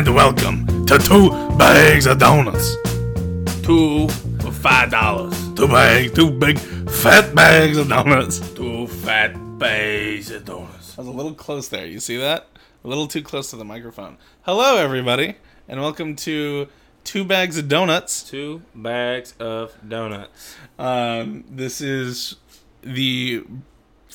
[0.00, 2.74] and welcome to Two Bags of Donuts.
[3.62, 4.08] Two
[4.40, 5.36] for five dollars.
[5.52, 8.38] Two bags, two big fat bags of donuts.
[8.54, 10.96] Two fat bags of donuts.
[10.96, 11.84] I was a little close there.
[11.84, 12.48] You see that?
[12.82, 14.16] A little too close to the microphone.
[14.42, 15.36] Hello, everybody,
[15.68, 16.68] and welcome to
[17.04, 18.22] Two Bags of Donuts.
[18.22, 20.56] Two bags of donuts.
[20.78, 22.36] Um, this is
[22.80, 23.44] the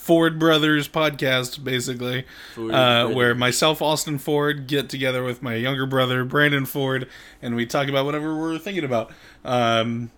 [0.06, 6.24] Ford Brothers podcast, basically, uh, where myself, Austin Ford, get together with my younger brother,
[6.24, 7.10] Brandon Ford,
[7.42, 9.12] and we talk about whatever we're thinking about.
[9.44, 10.12] Um,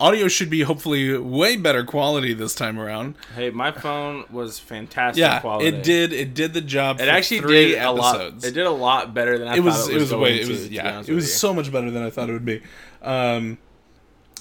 [0.00, 3.14] audio should be hopefully way better quality this time around.
[3.36, 5.68] Hey, my phone was fantastic Yeah, quality.
[5.68, 6.12] it did.
[6.12, 7.00] It did the job.
[7.00, 8.20] It actually three did a lot.
[8.20, 10.02] It did a lot better than I it was it it was.
[10.02, 12.28] was going way it was to yeah it was so much better than I thought
[12.28, 12.60] it would be.
[13.02, 13.58] Um,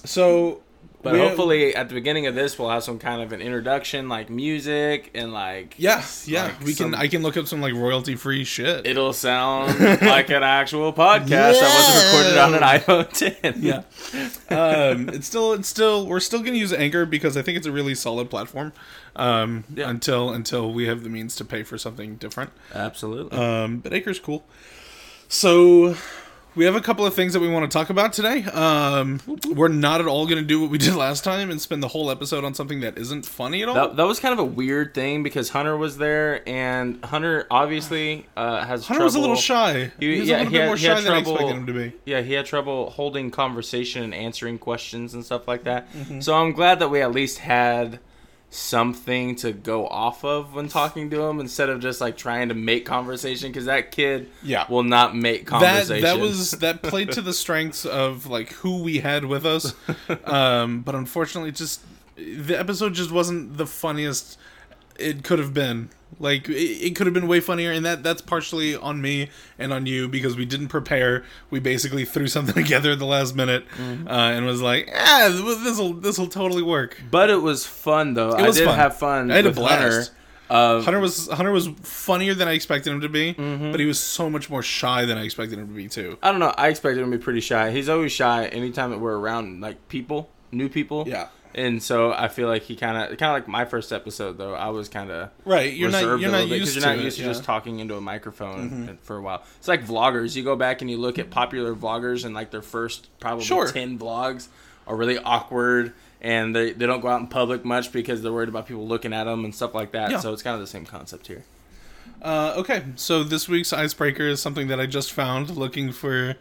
[0.05, 0.63] so,
[1.07, 4.07] But we- hopefully, at the beginning of this, we'll have some kind of an introduction,
[4.09, 5.75] like music and like.
[5.77, 6.93] yeah, yeah, like we can.
[6.95, 8.85] I can look up some like royalty free shit.
[8.85, 13.61] It'll sound like an actual podcast that wasn't recorded on an iPhone 10.
[14.49, 17.67] yeah, um, it's still it's still we're still gonna use Anchor because I think it's
[17.67, 18.73] a really solid platform.
[19.15, 19.89] Um, Yeah.
[19.89, 22.51] until until we have the means to pay for something different.
[22.75, 23.37] absolutely.
[23.37, 24.45] Um, but Anchor's cool.
[25.27, 25.95] So
[26.57, 28.43] we have a couple of things that we want to talk about today.
[28.45, 29.21] Um,
[29.53, 31.87] we're not at all going to do what we did last time and spend the
[31.87, 33.75] whole episode on something that isn't funny at all.
[33.75, 38.25] That, that was kind of a weird thing because Hunter was there, and Hunter obviously
[38.35, 39.03] uh, has Hunter trouble.
[39.05, 39.91] was a little shy.
[39.99, 41.65] He- He, was yeah, a little bit had- more shy than I trouble- expected him
[41.67, 41.93] to be.
[42.05, 45.91] Yeah, he had trouble holding conversation and answering questions and stuff like that.
[45.93, 46.21] Mm-hmm.
[46.21, 47.99] So I'm glad that we at least had
[48.57, 52.55] something to go off of when talking to him instead of just like trying to
[52.55, 54.65] make conversation because that kid Yeah.
[54.69, 56.01] will not make That conversation.
[56.03, 59.73] that was that played to the strengths of like who we had with us,
[60.25, 61.81] um, but unfortunately, just
[62.15, 64.37] the episode just wasn't the funniest
[64.97, 65.89] it could have been.
[66.19, 69.71] Like it, it could have been way funnier, and that that's partially on me and
[69.71, 71.23] on you because we didn't prepare.
[71.51, 74.07] We basically threw something together at the last minute Mm-hmm.
[74.07, 75.29] uh, and was like, "Ah,
[75.63, 78.29] this will this will totally work." but it was fun though.
[78.35, 78.75] It was I did fun.
[78.77, 79.31] have fun.
[79.31, 79.79] I had a blast.
[79.81, 80.05] Hunter.
[80.49, 83.71] Uh, Hunter was Hunter was funnier than I expected him to be, Mm-hmm.
[83.71, 86.17] but he was so much more shy than I expected him to be too.
[86.23, 86.53] I don't know.
[86.57, 87.71] I expected him to be pretty shy.
[87.71, 91.03] He's always shy anytime that we're around like people, new people.
[91.05, 91.27] Yeah.
[91.57, 94.53] And so I feel like he kind of, kind of like my first episode though.
[94.53, 97.03] I was kind of Right, you're not you're not little bit used you're to not
[97.03, 97.29] used to yeah.
[97.29, 99.41] just talking into a microphone for a while.
[99.57, 100.35] It's like vloggers.
[100.35, 103.67] You go back and you look at popular vloggers and like their first probably Sure.
[103.67, 104.47] ten vlogs
[104.85, 108.49] are really awkward and they, they don't go out in public much because they're worried
[108.49, 110.11] about people looking at them and stuff like that.
[110.11, 110.19] Yeah.
[110.19, 111.43] So it's kind of the same concept here.
[112.21, 116.35] Uh, okay, so this week's icebreaker is something that I just found looking for.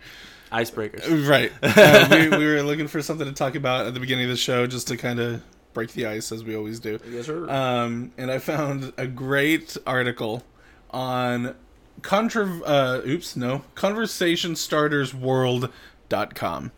[0.53, 1.29] Icebreakers.
[1.29, 4.31] Right, uh, we, we were looking for something to talk about at the beginning of
[4.31, 5.43] the show, just to kind of
[5.75, 6.99] break the ice, as we always do.
[7.09, 7.49] Yes, sir.
[7.51, 10.43] Um, and I found a great article
[10.91, 11.55] on
[12.03, 12.61] contra.
[12.63, 16.73] Uh, oops, no, conversationstartersworld.com.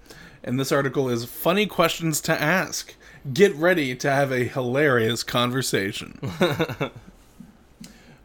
[0.44, 2.94] And this article is funny questions to ask.
[3.32, 6.18] Get ready to have a hilarious conversation.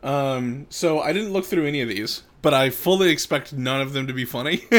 [0.03, 3.93] um, so I didn't look through any of these, but I fully expect none of
[3.93, 4.63] them to be funny.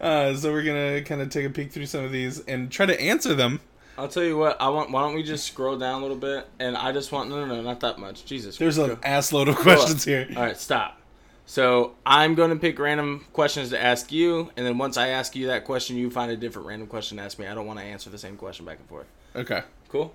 [0.00, 2.86] uh, so we're gonna kind of take a peek through some of these and try
[2.86, 3.60] to answer them.
[3.98, 4.58] I'll tell you what.
[4.60, 4.90] I want.
[4.90, 6.48] Why don't we just scroll down a little bit?
[6.58, 7.28] And I just want.
[7.28, 8.24] No, no, no, not that much.
[8.24, 8.56] Jesus.
[8.56, 10.26] There's an assload of questions here.
[10.34, 10.98] All right, stop.
[11.44, 15.36] So I'm going to pick random questions to ask you, and then once I ask
[15.36, 17.46] you that question, you find a different random question to ask me.
[17.46, 19.06] I don't want to answer the same question back and forth.
[19.36, 19.62] Okay.
[19.88, 20.14] Cool.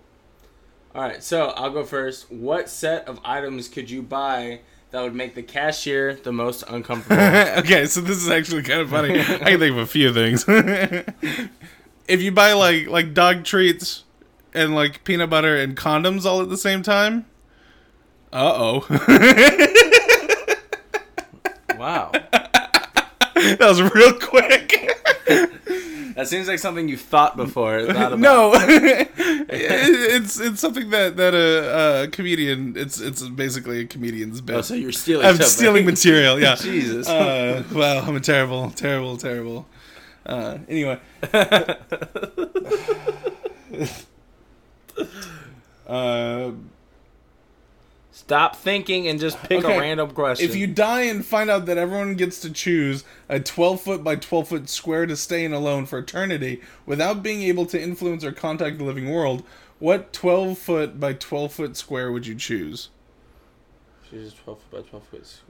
[0.96, 2.32] All right, so I'll go first.
[2.32, 4.62] What set of items could you buy
[4.92, 7.22] that would make the cashier the most uncomfortable?
[7.60, 9.20] okay, so this is actually kind of funny.
[9.20, 10.46] I can think of a few things.
[12.08, 14.04] if you buy like like dog treats
[14.54, 17.26] and like peanut butter and condoms all at the same time,
[18.32, 18.86] uh oh,
[21.78, 24.74] wow, that was real quick.
[26.18, 27.84] That seems like something you thought before.
[27.94, 32.74] Thought no, it's it's something that that a, a comedian.
[32.76, 34.56] It's it's basically a comedian's bit.
[34.56, 35.28] Oh, so you're stealing.
[35.28, 35.48] I'm something.
[35.48, 36.40] stealing material.
[36.40, 36.56] Yeah.
[36.60, 37.08] Jesus.
[37.08, 39.68] Uh, wow, I'm a terrible, terrible, terrible.
[40.26, 41.00] Uh, anyway.
[45.88, 46.52] uh,
[48.28, 49.78] Stop thinking and just pick Okay.
[49.78, 50.50] a random question.
[50.50, 54.18] if you die and find out that everyone gets to choose a 12 foot by
[54.18, 58.34] 12 foot square to stay in alone for eternity without being able to influence or
[58.34, 59.44] contact the living world,
[59.80, 62.90] what 12 foot by 12 foot square would you choose?
[64.10, 65.26] She's 12 foot by 12 foot.
[65.26, 65.44] square.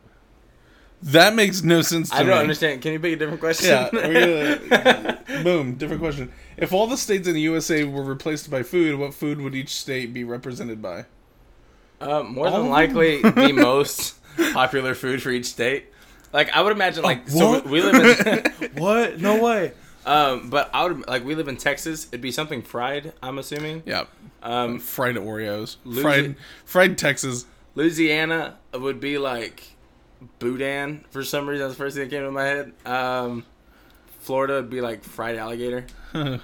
[1.01, 2.83] That makes no sense to I don't understand.
[2.83, 3.69] Can you pick a different question?
[3.69, 5.73] Yeah, uh, gonna, boom.
[5.75, 6.31] Different question.
[6.57, 9.73] If all the states in the USA were replaced by food, what food would each
[9.75, 11.05] state be represented by?
[11.99, 14.15] Uh, more than of likely, the most
[14.53, 15.85] popular food for each state.
[16.33, 17.65] Like I would imagine, like Oh, so what?
[17.65, 19.19] we, we live in what?
[19.19, 19.71] No way.
[20.05, 22.07] Um, but I would like we live in Texas.
[22.07, 23.13] It'd be something fried.
[23.21, 23.83] I'm assuming.
[23.85, 24.05] Yeah.
[24.43, 25.77] Um, Fried Oreos.
[26.01, 26.35] Fried
[26.65, 27.45] fried Texas.
[27.75, 29.63] Louisiana would be like
[30.39, 31.65] boudin for some reason.
[31.67, 32.73] That's the first thing that came to my head.
[32.85, 33.45] Um,
[34.19, 35.85] Florida would be like fried alligator.
[36.13, 36.39] I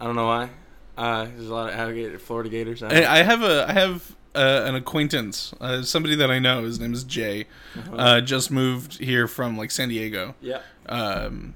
[0.00, 0.50] don't know why.
[0.96, 2.82] Uh, there's a lot of alligator, Florida gators.
[2.82, 3.08] I don't know.
[3.08, 6.62] I, I have a I have uh, an acquaintance, uh, somebody that I know.
[6.64, 7.46] His name is Jay.
[7.78, 7.96] Uh-huh.
[7.96, 10.60] Uh, just moved here from like San Diego, yeah.
[10.88, 11.54] um,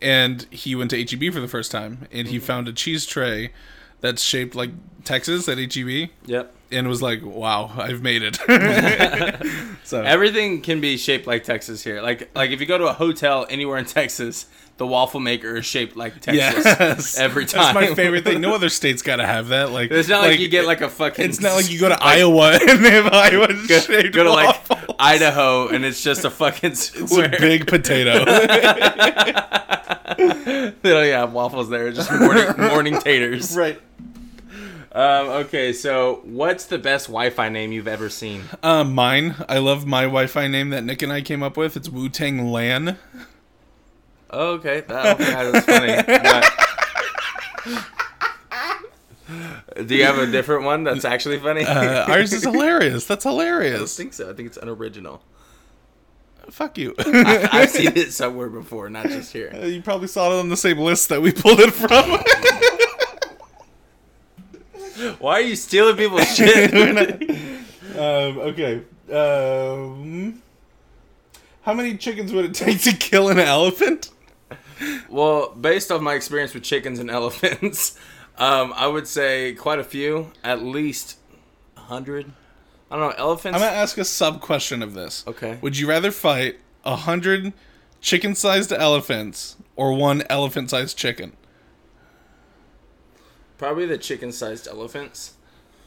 [0.00, 2.32] and he went to HEB for the first time, and Mm-hmm.
[2.32, 3.50] he found a cheese tray
[4.00, 4.70] that's shaped like
[5.04, 6.54] Texas at HEB, Yep.
[6.70, 8.36] And was like, "Wow, I've made it."
[9.84, 12.00] so Everything can be shaped like Texas here.
[12.02, 14.46] Like like if you go to a hotel anywhere in Texas,
[14.76, 17.74] the waffle maker is shaped like Texas yes, every time.
[17.74, 18.40] That's my favorite thing.
[18.40, 19.70] No other state's got to have that.
[19.70, 21.24] Like It's not like, you get like a fucking.
[21.24, 24.32] It's not like you go to Iowa and they have Iowa go, shaped go to
[24.32, 24.56] like.
[24.98, 28.24] Idaho and it's just a fucking It's a big potato.
[30.16, 31.92] they don't have waffles there.
[31.92, 33.56] Just morning, morning taters.
[33.56, 33.80] right.
[34.96, 38.44] Um, okay, so what's the best Wi-Fi name you've ever seen?
[38.62, 39.34] Uh, mine.
[39.46, 41.76] I love my Wi-Fi name that Nick and I came up with.
[41.76, 42.96] It's Wu Tang Lan.
[44.30, 46.02] Oh, okay, that, okay, that's funny.
[49.28, 51.62] But- Do you have a different one that's actually funny?
[51.66, 53.04] Uh, ours is hilarious.
[53.04, 53.74] That's hilarious.
[53.74, 54.30] I don't think so.
[54.30, 55.20] I think it's unoriginal.
[56.48, 56.94] Fuck you.
[56.98, 59.54] I, I've seen it somewhere before, not just here.
[59.66, 61.90] you probably saw it on the same list that we pulled it from.
[65.18, 66.72] Why are you stealing people's shit?
[67.96, 68.82] um, okay.
[69.12, 70.42] Um,
[71.62, 74.10] how many chickens would it take to kill an elephant?
[75.08, 77.98] well, based off my experience with chickens and elephants,
[78.38, 81.18] um, I would say quite a few, at least
[81.76, 82.32] a hundred.
[82.90, 83.56] I don't know, elephants.
[83.56, 85.24] I'm gonna ask a sub question of this.
[85.26, 85.58] Okay.
[85.60, 87.52] Would you rather fight a hundred
[88.00, 91.32] chicken-sized elephants or one elephant-sized chicken?
[93.58, 95.34] Probably the chicken-sized elephants.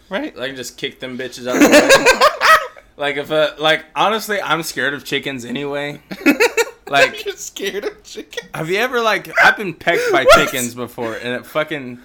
[0.10, 0.38] Right.
[0.38, 2.80] I can just kick them bitches out of the way.
[2.98, 6.02] like if a like honestly, I'm scared of chickens anyway.
[6.88, 8.50] Like, You're scared of chickens.
[8.52, 12.00] have you ever like I've been pecked by chickens before, and it fucking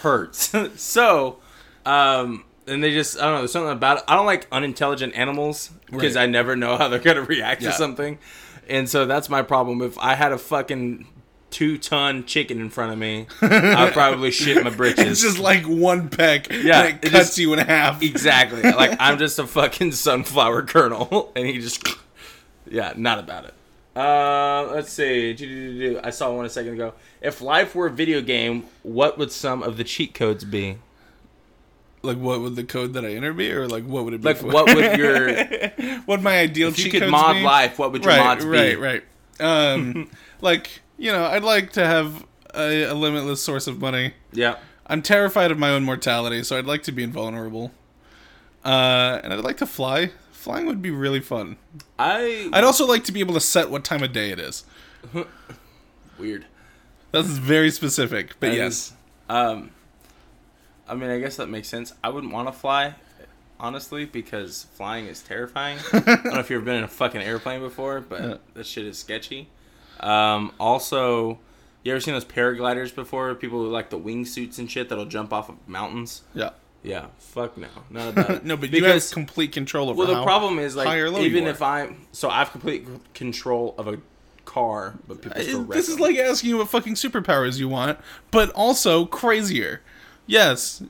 [0.00, 0.56] hurts.
[0.82, 1.40] so,
[1.84, 3.38] um, and they just I don't know.
[3.40, 4.04] There's something about it.
[4.08, 6.22] I don't like unintelligent animals because Right.
[6.22, 7.72] I never know how they're gonna react Yeah.
[7.72, 8.18] to something,
[8.66, 9.82] and so that's my problem.
[9.82, 11.06] If I had a fucking
[11.50, 15.06] two ton chicken in front of me, I'd probably shit my britches.
[15.06, 16.48] It's just like one peck.
[16.50, 18.02] Yeah, and it it cuts just- you in half.
[18.02, 18.62] Exactly.
[18.62, 21.86] Like I'm just a fucking sunflower kernel, and he just,
[22.68, 23.54] yeah, not about it.
[23.96, 25.98] Uh, let's see.
[26.02, 26.94] I saw one a second ago.
[27.20, 30.78] If life were a video game, what would some of the cheat codes be?
[32.02, 34.28] Like, what would the code that I enter be, or like, what would it be?
[34.28, 34.46] Like, for?
[34.46, 35.34] what would your
[36.06, 37.42] what my ideal if you could mod be?
[37.42, 37.78] life?
[37.78, 38.76] What would your right, mods right, be?
[38.76, 39.02] right.
[39.40, 40.10] Um,
[40.40, 44.12] like you know, I'd like to have a, a limitless source of money.
[44.32, 44.56] Yeah.
[44.86, 47.72] I'm terrified of my own mortality, so I'd like to be invulnerable.
[48.64, 50.10] Uh, and I'd like to fly.
[50.32, 51.56] Flying would be really fun.
[51.98, 54.64] I I'd also like to be able to set what time of day it is.
[56.18, 56.46] weird.
[57.12, 58.92] That's very specific, but That yes.
[59.28, 59.70] um,
[60.88, 61.92] I mean, I guess that makes sense.
[62.04, 62.94] I wouldn't want to fly,
[63.58, 65.78] honestly, because flying is terrifying.
[65.92, 68.34] I don't know if you've ever been in a fucking airplane before, but Yeah.
[68.54, 69.48] that shit is sketchy.
[70.00, 71.38] Um, also,
[71.82, 73.34] you ever seen those paragliders before?
[73.34, 76.22] People with like the wingsuits and shit that'll jump off of mountains.
[76.34, 76.50] Yeah.
[76.82, 78.44] Yeah, fuck no, not about it.
[78.46, 80.88] No, but you have complete control over well, the problem is like
[81.20, 83.98] even if I'm so I have complete control of a
[84.46, 86.04] car, but people still Uh, wreck This is them.
[86.04, 87.98] like asking you what fucking superpowers you want,
[88.30, 89.82] but also crazier.
[90.26, 90.82] Yes,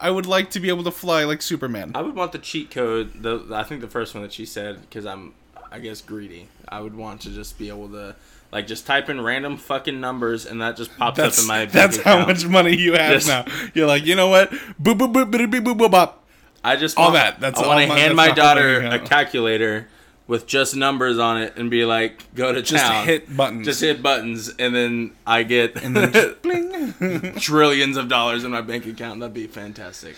[0.00, 1.92] I would like to be able to fly like Superman.
[1.94, 3.22] I would want the cheat code.
[3.22, 5.34] The I think the first one that she said because I'm
[5.70, 6.48] I guess greedy.
[6.68, 8.14] I would want to just be able to
[8.52, 11.58] like just type in random fucking numbers and that just pops That's up in my.
[11.66, 13.44] bank that's how much money you have Just- now.
[13.74, 14.50] You're like, you know what?
[14.50, 15.90] Boop boop boop boop boop boop boop.
[15.90, 16.22] bop.
[16.64, 17.40] I just all want, that.
[17.40, 19.88] That's I want to hand my daughter a calculator
[20.26, 23.04] with just numbers on it and be like, go to Just town.
[23.06, 23.64] hit buttons.
[23.64, 27.34] Just hit buttons, and then I get and then bling.
[27.38, 29.20] trillions of dollars in my bank account.
[29.20, 30.16] That'd be fantastic.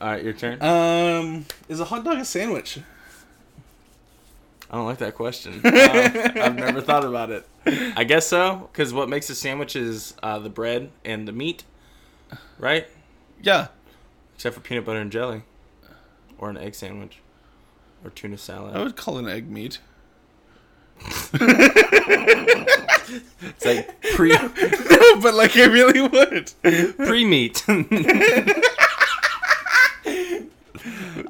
[0.00, 0.62] All right, your turn.
[0.62, 2.78] um, is a hot dog a sandwich?
[4.72, 5.60] I don't like that question.
[5.64, 7.46] Uh, I've never thought about it.
[7.94, 11.64] I guess so, because what makes a sandwich is uh, the bread and the meat,
[12.58, 12.86] right?
[13.42, 13.68] Yeah.
[14.34, 15.42] Except for peanut butter and jelly,
[16.38, 17.18] or an egg sandwich,
[18.02, 18.74] or tuna salad.
[18.74, 19.78] I would call an egg meat.
[23.42, 26.52] It's like pre No, but like I really would.
[26.96, 27.62] pre meat.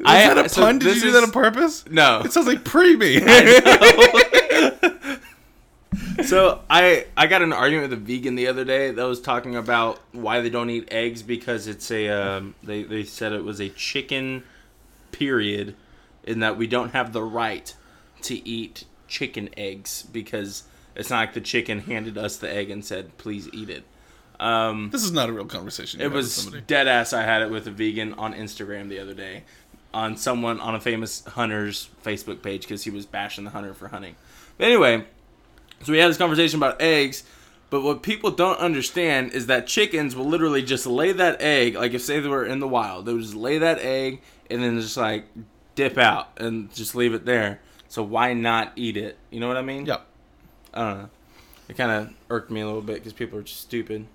[0.03, 0.79] Is that a pun?
[0.79, 1.85] Did you do that on purpose?
[1.89, 2.23] No.
[2.25, 3.21] It sounds like pre me.
[6.25, 9.57] So I I got an argument with a vegan the other day that was talking
[9.57, 13.61] about why they don't eat eggs because it's a um, they they said it was
[13.61, 14.43] a chicken
[15.11, 15.75] period,
[16.25, 17.75] in that we don't have the right
[18.23, 22.85] to eat chicken eggs because it's not like the chicken handed us the egg and
[22.85, 23.85] said please eat it.
[24.41, 26.01] Um, This is not a real conversation.
[26.01, 27.13] it was dead ass.
[27.13, 29.45] I had it with a vegan on Instagram the other day,
[29.95, 33.89] on someone on a famous hunter's Facebook page because he was bashing the hunter for
[33.89, 34.17] hunting.
[34.59, 35.05] But anyway,
[35.83, 37.25] so we had this conversation about eggs.
[37.71, 41.95] But what people don't understand is that chickens will literally just lay that egg, like
[41.95, 44.21] if say they were in the wild, they would just lay that egg
[44.51, 45.25] and then just like
[45.75, 47.61] dip out and just leave it there.
[47.89, 49.17] So why not eat it?
[49.31, 49.87] You know what I mean?
[49.87, 50.01] Yeah.
[50.75, 51.11] I don't know.
[51.69, 54.07] It kind of irked me a little bit because people are just stupid.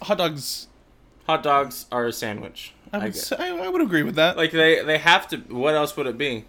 [0.00, 0.68] Hot dogs.
[1.26, 2.72] Hot dogs are a sandwich.
[2.92, 4.36] I would, I, I would agree with that.
[4.36, 5.36] Like they they have to.
[5.38, 6.44] What else would it be?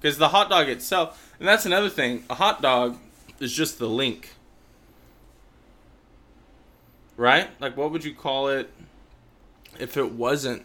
[0.00, 2.24] Because the hot dog itself, and that's another thing.
[2.30, 2.98] A hot dog
[3.40, 4.30] is just the link,
[7.16, 7.48] right?
[7.60, 8.70] Like what would you call it
[9.78, 10.64] if it wasn't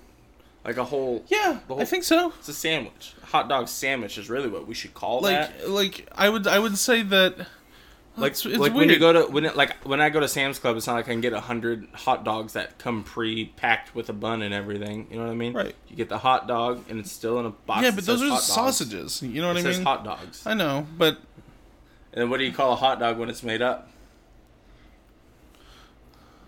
[0.66, 1.24] like a whole?
[1.28, 2.34] yeah, the I think so.
[2.40, 3.14] It's a sandwich.
[3.24, 5.70] A hot dog sandwich is really what we should call Like, that.
[5.70, 7.48] like I would, I would say that.
[8.18, 8.88] Like, it's, it's like weird.
[8.88, 10.94] when you go to when it, like when I go to Sam's Club, it's not
[10.94, 14.54] like I can get a hundred hot dogs that come pre-packed with a bun and
[14.54, 15.08] everything.
[15.12, 15.54] You know what I mean?
[15.54, 15.76] Right.
[15.88, 17.84] You get the hot dog and it's still in a box.
[17.84, 19.22] yeah, but those are sausages.
[19.22, 19.86] You know what It I says mean?
[19.86, 20.46] hot dogs.
[20.48, 21.20] I know, but
[22.14, 23.90] And what do you call a hot dog when it's made up?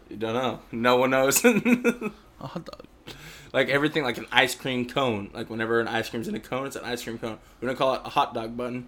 [0.10, 0.60] You don't know.
[0.72, 1.44] No one knows.
[1.46, 2.84] a hot dog.
[3.54, 5.30] like everything, like an ice cream cone.
[5.34, 7.38] Like whenever an ice cream's in a cone, it's an ice cream cone.
[7.62, 8.88] We don't call it a hot dog bun.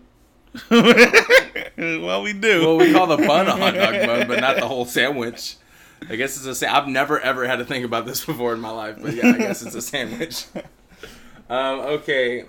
[0.70, 2.62] well, we do.
[2.62, 5.55] Well, we call the bun a hot dog bun, but not the whole sandwich.
[6.10, 8.60] I guess it's a sa- I've never ever had to think about this before in
[8.60, 10.46] my life, but yeah, I guess it's a sandwich.
[11.50, 12.46] Um, okay.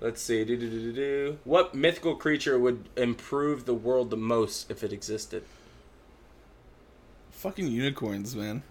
[0.00, 0.44] Let's see.
[0.44, 1.38] Do, do, do, do, do.
[1.42, 5.42] What mythical creature would improve the world the most if it existed?
[7.32, 8.62] Fucking unicorns, man.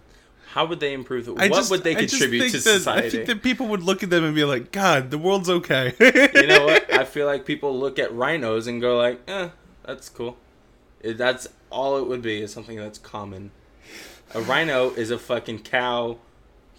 [0.52, 3.06] How would they improve the What just, would they contribute to that, society?
[3.06, 5.94] I think that people would look at them and be like, "God, the world's okay."
[6.00, 6.92] you know what?
[6.92, 9.50] I feel like people look at rhinos and go like, "Eh,
[9.84, 10.36] that's cool."
[11.04, 13.52] That's all it would be is something that's common.
[14.34, 16.18] A rhino is a fucking cow,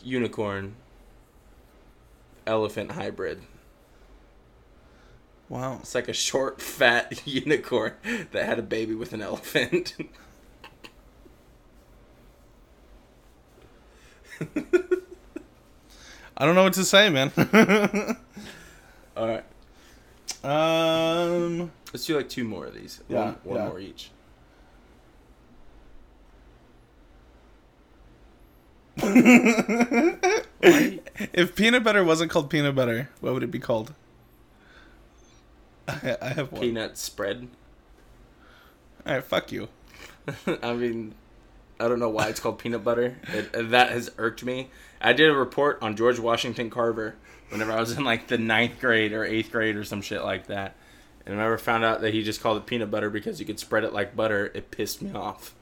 [0.03, 0.75] unicorn,
[2.45, 3.41] elephant hybrid.
[5.47, 5.77] Wow.
[5.81, 7.93] It's like a short, fat unicorn
[8.31, 9.95] that had a baby with an elephant.
[16.37, 17.31] I don't know what to say, man.
[19.17, 19.43] all right,
[20.43, 21.71] um.
[21.93, 23.01] let's do like two more of these.
[23.07, 23.67] Yeah, one, one yeah.
[23.67, 24.11] more each.
[31.33, 33.93] If peanut butter wasn't called peanut butter, what would it be called?
[35.87, 36.61] I, I have one.
[36.61, 37.47] Peanut spread.
[39.05, 39.69] All right, fuck you.
[40.61, 41.15] I mean,
[41.81, 43.17] I don't know why it's called peanut butter.
[43.33, 44.69] It, that has irked me.
[45.01, 47.15] I did a report on George Washington Carver
[47.49, 50.47] whenever I was in like the ninth grade or eighth grade or some shit like
[50.47, 50.75] that.
[51.25, 53.83] And I found out that he just called it peanut butter because you could spread
[53.83, 55.55] it like butter, it pissed me off.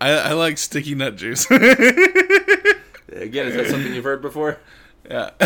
[0.00, 1.44] I, I like sticky nut juice.
[1.50, 4.58] Again, is that something you've heard before?
[5.08, 5.30] yeah.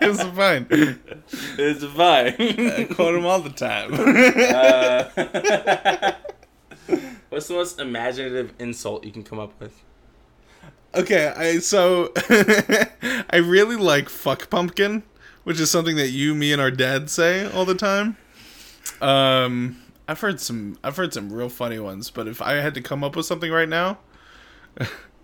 [0.00, 0.66] it's fine.
[1.58, 2.34] It's fine.
[2.38, 3.92] I quote him all the time.
[4.54, 6.12] Uh,
[7.28, 9.82] what's the most imaginative insult you can come up with?
[10.94, 12.12] Okay, I so
[13.30, 15.04] I really like fuck pumpkin,
[15.44, 18.16] which is something that you, me, and our dad say all the time.
[19.00, 22.80] Um, I've heard some I've heard some real funny ones, but if I had to
[22.82, 23.98] come up with something right now,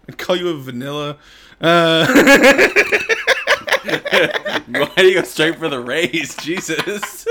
[0.08, 1.18] I'd call you a vanilla.
[1.60, 2.06] Uh,
[4.66, 6.36] Why do you go straight for the raise?
[6.36, 7.26] Jesus.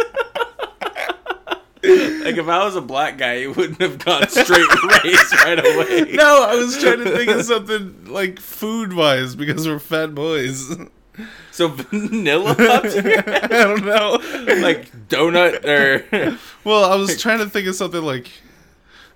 [1.88, 6.12] Like if I was a black guy, you wouldn't have gone straight race right away.
[6.14, 10.76] no, I was trying to think of something like food wise because we're fat boys.
[11.52, 14.20] So vanilla puffs, I don't know.
[14.62, 18.30] like donut or Well, I was trying to think of something like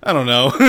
[0.02, 0.46] I don't know.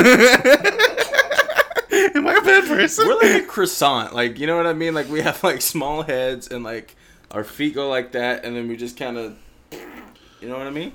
[1.94, 3.08] Am I a bad person?
[3.08, 4.14] we're like a croissant.
[4.14, 4.94] Like you know what I mean?
[4.94, 6.96] Like we have like small heads and like
[7.32, 9.38] our feet go like that, and then we just kind of,
[10.42, 10.92] you know what I mean?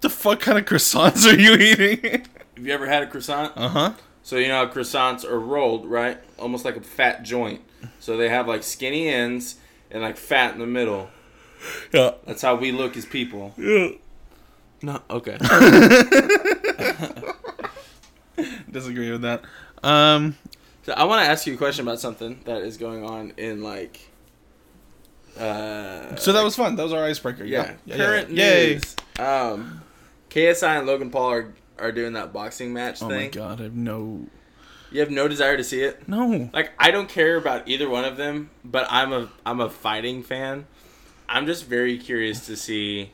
[0.00, 2.24] The fuck kind of croissants are you eating?
[2.56, 3.52] Have you ever had a croissant?
[3.56, 3.92] Uh huh.
[4.22, 6.18] So you know how croissants are rolled, right?
[6.38, 7.60] Almost like a fat joint.
[8.00, 9.56] So they have like skinny ends
[9.90, 11.08] and like fat in the middle.
[11.92, 12.12] Yeah.
[12.26, 13.54] That's how we look as people.
[13.56, 13.90] yeah.
[14.82, 15.36] No, okay.
[18.70, 19.42] Disagree with that.
[19.82, 20.36] Um.
[20.84, 23.62] so I want to ask you a question about something that is going on in
[23.62, 24.10] like.
[25.38, 26.76] Uh, So that was fun.
[26.76, 27.44] That was our icebreaker.
[27.44, 27.96] yeah, Yeah.
[27.96, 28.44] current yeah.
[28.54, 28.80] Yay.
[29.18, 29.82] Um,
[30.30, 33.20] KSI and Logan Paul are, are doing that boxing match Oh thing.
[33.24, 34.26] my god, I have no
[34.90, 36.08] You have no desire to see it.
[36.08, 36.50] no.
[36.52, 40.22] Like I don't care about either one of them, but I'm a I'm a fighting
[40.22, 40.66] fan.
[41.28, 43.10] I'm just very curious to see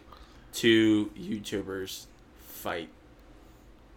[0.52, 2.06] two YouTubers
[2.46, 2.88] fight.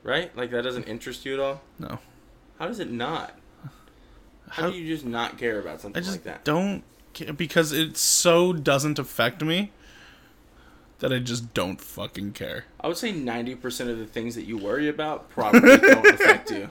[0.03, 0.35] Right?
[0.37, 1.61] Like that doesn't interest you at all?
[1.79, 1.99] No.
[2.59, 3.37] How does it not?
[4.49, 6.43] How, How- do you just not care about something I just like that?
[6.45, 6.83] don't
[7.35, 9.71] because it so doesn't affect me
[10.99, 12.65] that I just don't fucking care.
[12.79, 16.69] I would say 90% of the things that you worry about probably don't affect you.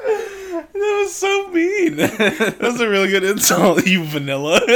[0.00, 1.96] That was so mean.
[1.96, 4.60] that was a really good insult, you vanilla.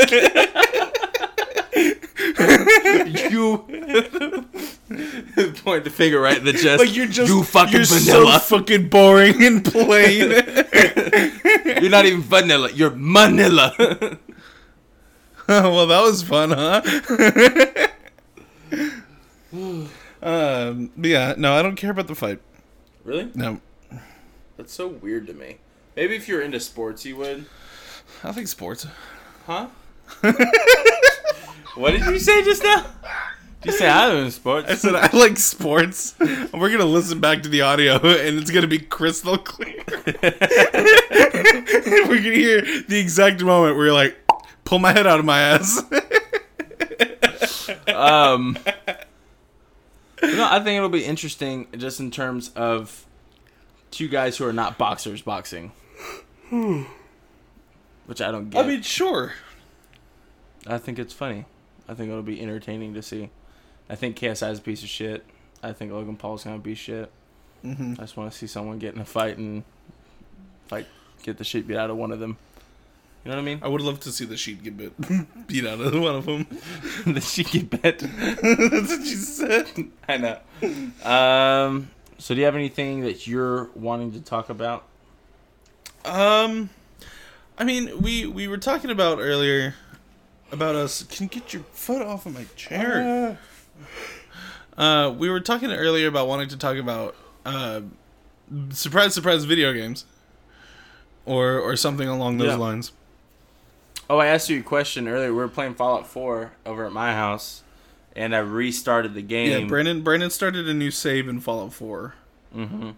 [3.30, 3.64] you
[5.64, 6.78] point the finger right in the chest.
[6.80, 8.40] like you're just you fucking you're vanilla.
[8.40, 10.30] so fucking boring and plain.
[11.80, 12.70] you're not even vanilla.
[12.72, 13.75] You're Manila.
[15.49, 16.82] well, that was fun, huh?
[20.22, 22.40] um, yeah, no, I don't care about the fight.
[23.04, 23.30] really?
[23.34, 23.61] No,
[24.56, 25.58] That's so weird to me.
[25.96, 27.46] Maybe if you're into sports, you would.
[28.25, 28.87] I think sports.
[29.46, 29.68] Huh?
[31.75, 32.87] what did you say just now?
[33.62, 34.69] Did you say I'm into sports?
[34.69, 36.16] I said I like sports.
[36.19, 39.85] We're gonna listen back to the audio, and it's gonna be crystal clear.
[39.87, 40.02] We're
[42.16, 44.16] gonna hear the exact moment where you're like,
[44.64, 45.81] "Pull my head out of my ass."
[47.87, 48.59] um,
[50.23, 53.07] no, I think it'll be interesting just in terms of
[53.92, 55.71] two guys who are not boxers boxing.
[56.50, 58.64] Which I don't get.
[58.64, 59.35] I mean, sure.
[60.66, 61.45] I think it's funny.
[61.88, 63.31] I think it'll be entertaining to see.
[63.92, 65.22] I think KSI is a piece of shit.
[65.62, 67.12] I think Logan Paul's gonna be shit.
[67.61, 69.64] hmm I just want to see someone get in a fight and
[70.70, 70.87] like
[71.22, 72.38] get the shit beat out of one of them.
[73.22, 73.61] You know what I mean?
[73.62, 74.94] I would love to see the sheet get bit
[75.46, 76.46] beat out of one of them.
[77.07, 77.98] the shit get bent.
[78.42, 79.70] That's what you said.
[80.09, 80.38] I know.
[81.05, 81.90] Um.
[82.16, 84.85] So do you have anything that you're wanting to talk about?
[86.07, 86.70] Um,
[87.59, 89.74] I mean, we we were talking about earlier
[90.50, 91.02] about us.
[91.02, 93.33] Can you get your foot off of my chair?
[93.33, 93.37] Uh,
[95.18, 97.80] we were talking earlier about wanting to talk about uh,
[98.70, 100.04] surprise, surprise, video games,
[101.26, 102.56] or or something along those Yeah.
[102.56, 102.92] lines.
[104.11, 105.28] Oh, I asked you a question earlier.
[105.28, 107.62] We were playing Fallout 4 over at my house,
[108.14, 109.62] and I restarted the game.
[109.62, 112.14] Yeah, Brandon Brandon started a new save in Fallout Four.
[112.54, 112.90] Mm-hmm.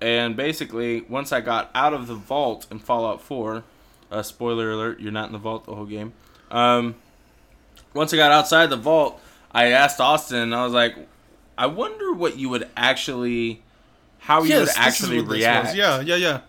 [0.00, 3.64] And basically, once I got out of the vault in Fallout 4,
[4.12, 6.12] uh, spoiler alert, you're not in the vault the whole game.
[6.50, 6.96] Um,
[7.94, 9.20] once I got outside the vault,
[9.56, 10.94] I asked Austin, I was like,
[11.56, 13.62] I wonder what you would actually,
[14.18, 15.74] how you would actually react.
[15.74, 16.40] Yeah, yeah, yeah.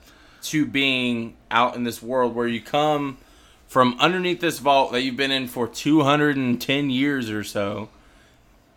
[0.44, 3.18] to being out in this world where you come
[3.68, 7.90] from underneath this vault that you've been in for 210 years or so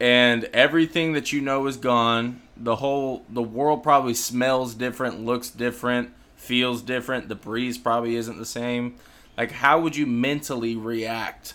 [0.00, 5.50] and everything that you know is gone the whole the world probably smells different looks
[5.50, 8.94] different feels different the breeze probably isn't the same
[9.36, 11.54] like how would you mentally react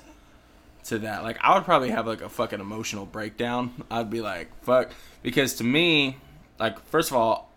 [0.85, 1.23] to that.
[1.23, 3.83] Like i would probably have like a fucking emotional breakdown.
[3.91, 4.91] I'd be like fuck.
[5.23, 6.17] Because to me
[6.59, 7.51] like first of all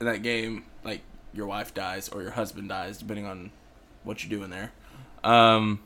[0.00, 1.00] in that game like
[1.32, 3.50] your wife dies or your husband dies depending on
[4.04, 4.72] what you're doing there.
[5.22, 5.80] Um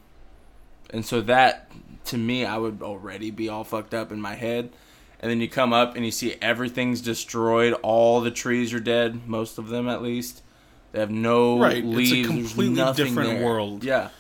[0.91, 1.71] and so that
[2.07, 4.71] to me i would already be all fucked up in my head.
[5.21, 7.73] And then you come up and you see everything's destroyed.
[7.83, 10.43] All the trees are dead most of them at least.
[10.93, 13.45] They have no Right, it's a completely different there.
[13.45, 13.85] world.
[13.85, 14.11] yeah.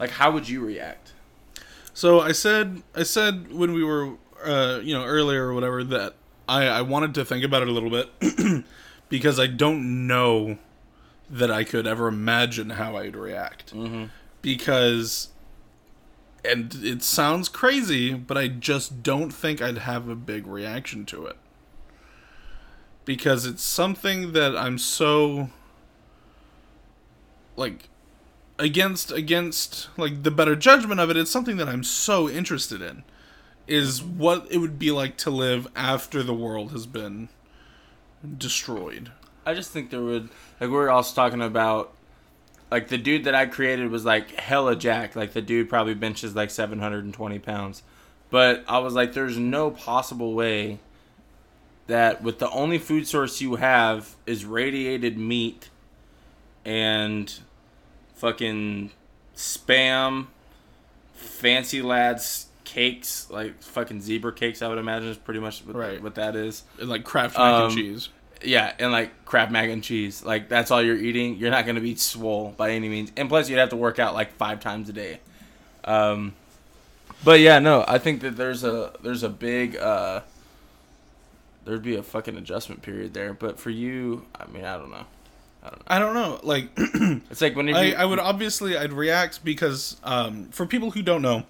[0.00, 1.12] Like how would you react
[1.94, 6.14] So I said, I said when we were, uh, you know, earlier or whatever that
[6.48, 8.64] I, I wanted to think about it a little bit
[9.08, 10.58] because I don't know
[11.30, 14.06] that I could ever imagine how I'd react mm-hmm.
[14.42, 15.28] because,
[16.44, 21.26] and it sounds crazy, but I just don't think I'd have a big reaction to
[21.26, 21.36] it
[23.04, 25.50] because it's something that I'm so
[27.56, 27.88] like
[28.58, 33.02] against against like the better judgment of it it's something that i'm so interested in
[33.66, 37.28] is what it would be like to live after the world has been
[38.38, 39.10] destroyed
[39.46, 40.28] I just think there would
[40.60, 41.92] like we're also talking about
[42.70, 45.14] like the dude that I created was like hella jack.
[45.14, 47.82] Like the dude probably benches like seven hundred and twenty pounds.
[48.30, 50.80] But I was like, there's no possible way
[51.86, 55.68] that with the only food source you have is radiated meat
[56.64, 57.32] and
[58.14, 58.90] fucking
[59.36, 60.26] spam,
[61.14, 64.62] fancy lads cakes, like fucking zebra cakes.
[64.62, 66.02] I would imagine is pretty much what, Right.
[66.02, 68.08] what that is And, like kraft mac Um, and cheese
[68.42, 70.22] Yeah, and like crab mac and cheese.
[70.24, 71.36] Like that's all you're eating.
[71.36, 73.10] You're not gonna be swole by any means.
[73.16, 75.20] And plus, you'd have to work out like five times a day.
[75.84, 76.34] Um,
[77.22, 80.20] but yeah, no, I think that there's a there's a big uh,
[81.64, 83.32] there'd be a fucking adjustment period there.
[83.32, 85.06] But for you, I mean, I don't know.
[85.86, 86.40] I don't know.
[86.42, 90.90] Like, It's like when you I, I would obviously I'd react because um, for people
[90.90, 91.44] who don't know,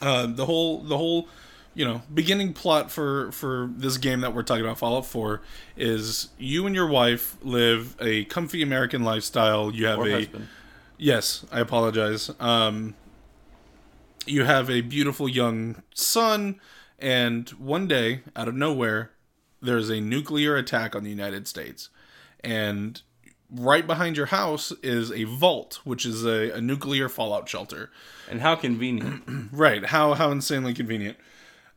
[0.00, 1.28] uh, the whole the whole
[1.74, 5.40] you know beginning plot for for this game that we're talking about Fallout 4
[5.76, 9.72] is you and your wife live a comfy American lifestyle.
[9.72, 10.48] You have or a husband.
[10.96, 12.30] Yes, I apologize.
[12.40, 12.94] Um,
[14.26, 16.60] you have a beautiful young son,
[16.98, 19.12] and one day, out of nowhere,
[19.62, 21.88] there's a nuclear attack on the United States.
[22.42, 23.00] And
[23.50, 27.90] right behind your house is a vault, which is a, a nuclear fallout shelter.
[28.30, 29.24] And how convenient.
[29.52, 29.86] Right.
[29.86, 31.16] How how insanely convenient.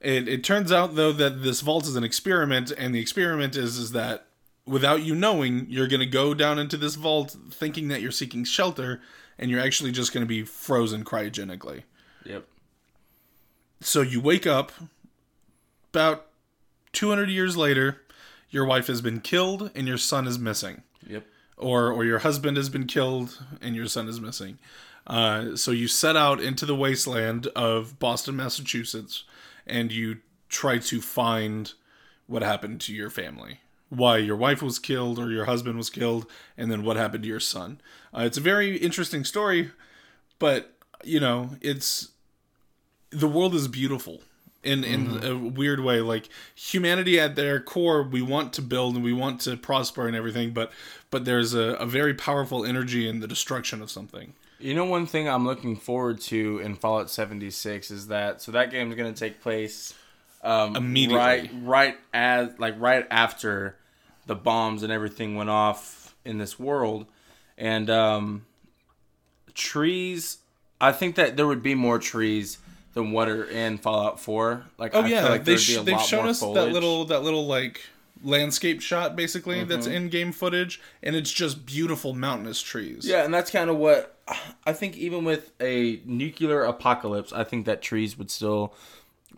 [0.01, 3.77] It it turns out though that this vault is an experiment, and the experiment is
[3.77, 4.25] is that
[4.65, 9.01] without you knowing, you're gonna go down into this vault thinking that you're seeking shelter,
[9.37, 11.83] and you're actually just gonna be frozen cryogenically.
[12.25, 12.45] yep.
[13.79, 14.71] So you wake up
[15.93, 16.27] about
[16.93, 18.01] 200 years later,
[18.49, 20.83] your wife has been killed and your son is missing.
[21.07, 21.25] Yep.
[21.61, 24.57] Or, or your husband has been killed and your son is missing.
[25.05, 29.23] Uh, so you set out into the wasteland of Boston, Massachusetts,
[29.67, 30.17] and you
[30.49, 31.73] try to find
[32.27, 33.59] what happened to your family.
[33.89, 36.25] Why your wife was killed or your husband was killed,
[36.57, 37.79] and then what happened to your son.
[38.11, 39.71] Uh, it's a very interesting story,
[40.39, 42.09] but, you know, it's
[43.11, 44.21] the world is beautiful
[44.63, 49.03] in in a weird way like humanity at their core we want to build and
[49.03, 50.71] we want to prosper and everything but
[51.09, 55.07] but there's a, a very powerful energy in the destruction of something You know, one
[55.07, 59.11] thing I'm looking forward to in Fallout 76 is that so that game is going
[59.11, 59.95] to take place
[60.43, 61.17] um, Immediately.
[61.17, 63.77] right, right as like right after
[64.27, 67.05] the bombs and everything went off in this world,
[67.57, 68.45] and um,
[69.53, 70.37] trees.
[70.79, 72.57] I think that there would be more trees
[72.93, 74.63] than what are in Fallout 4.
[74.77, 77.81] Like, oh I yeah like they sh- they've shown us that little that little like
[78.23, 79.95] landscape shot basically that's Mm-hmm.
[79.95, 84.15] in game footage and it's just beautiful mountainous trees Yeah, and that's kind of what
[84.65, 84.95] I think.
[84.97, 88.73] Even with a nuclear apocalypse, I think that trees would still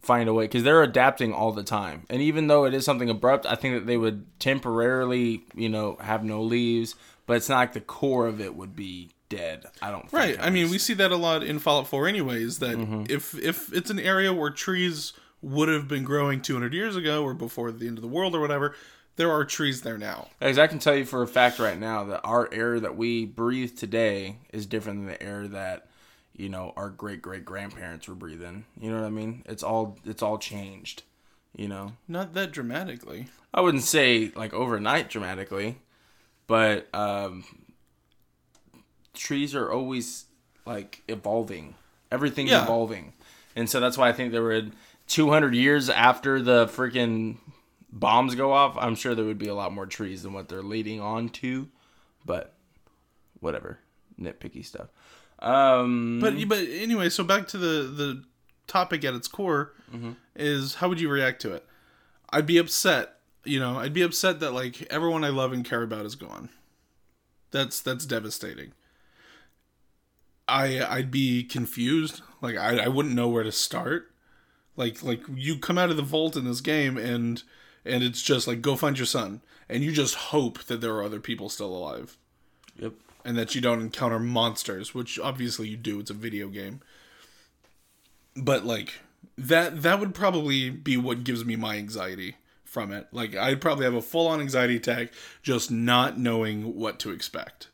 [0.01, 2.05] find a way because they're adapting all the time.
[2.09, 5.95] And even though it is something abrupt, I think that they would temporarily, you know,
[6.01, 9.65] have no leaves, but it's not like the core of it would be dead.
[9.81, 10.01] I don't.
[10.01, 10.35] Think, Right.
[10.37, 13.03] at I mean, we see that a lot in Fallout 4 anyways that Mm-hmm.
[13.09, 17.33] if if it's an area where trees would have been growing 200 years ago or
[17.33, 18.75] before the end of the world or whatever,
[19.17, 20.29] there are trees there now.
[20.39, 23.25] As I can tell you for a fact right now that our air that we
[23.25, 25.87] breathe today is different than the air that
[26.35, 28.65] you know our great great grandparents were breathing.
[28.79, 29.43] You know what I mean?
[29.45, 31.03] It's all it's all changed.
[31.55, 31.93] You know.
[32.07, 33.27] Not that dramatically.
[33.53, 35.77] I wouldn't say like overnight dramatically,
[36.47, 37.43] but um,
[39.13, 40.25] trees are always
[40.65, 41.75] like evolving.
[42.11, 42.63] Everything's Yeah.
[42.63, 43.13] evolving,
[43.55, 44.73] and so that's why I think there would
[45.07, 47.37] 200 years after the freaking
[47.91, 48.77] bombs go off.
[48.79, 51.67] I'm sure there would be a lot more trees than what they're leading on to,
[52.25, 52.53] but
[53.39, 53.79] whatever,
[54.19, 54.87] nitpicky stuff.
[55.39, 58.23] Um, But but anyway, so back to the the
[58.67, 59.73] topic at its core
[60.35, 61.65] is how would you react to it?
[62.31, 63.19] I'd be upset.
[63.43, 66.49] You know, I'd be upset that like everyone I love and care about is gone.
[67.51, 68.71] That's that's devastating.
[70.47, 72.21] I I'd be confused.
[72.41, 74.11] Like I I wouldn't know where to start.
[74.75, 77.43] Like like you come out of the vault in this game and
[77.85, 81.03] and it's just like go find your son and you just hope that there are
[81.03, 82.17] other people still alive
[82.77, 82.93] yep.
[83.23, 85.99] and that you don't encounter monsters, which obviously you do.
[85.99, 86.81] It's a video game.
[88.35, 88.99] But like
[89.37, 93.07] that that would probably be what gives me my anxiety from it.
[93.11, 97.69] Like I'd probably have a full on anxiety attack just not knowing what to expect.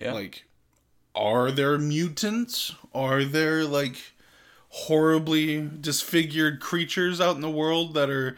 [0.00, 0.12] Yeah.
[0.12, 0.44] Like
[1.18, 2.74] are there mutants?
[2.94, 3.96] Are there like
[4.70, 8.36] horribly disfigured creatures out in the world that are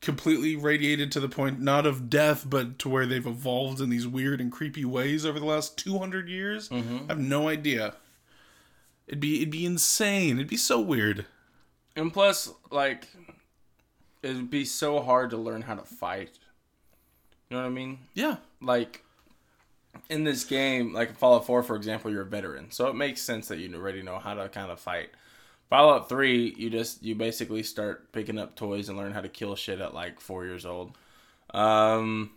[0.00, 4.06] completely radiated to the point not of death but to where they've evolved in these
[4.06, 6.98] weird and creepy ways over the last 200 years mm-hmm.
[7.04, 7.94] i have no idea
[9.06, 11.24] it'd be it'd be insane it'd be so weird
[11.94, 13.06] And plus, like,
[14.22, 16.38] it'd be so hard to learn how to fight.
[17.48, 17.98] You know what I mean?
[18.14, 19.04] yeah Like,
[20.08, 22.70] in this game, like Fallout 4, for example, you're a veteran.
[22.70, 25.10] So it makes sense that you already know how to kind of fight.
[25.70, 29.54] Fallout 3, you just, you basically start picking up toys and learn how to kill
[29.56, 30.96] shit at like four years old.
[31.54, 32.32] Um,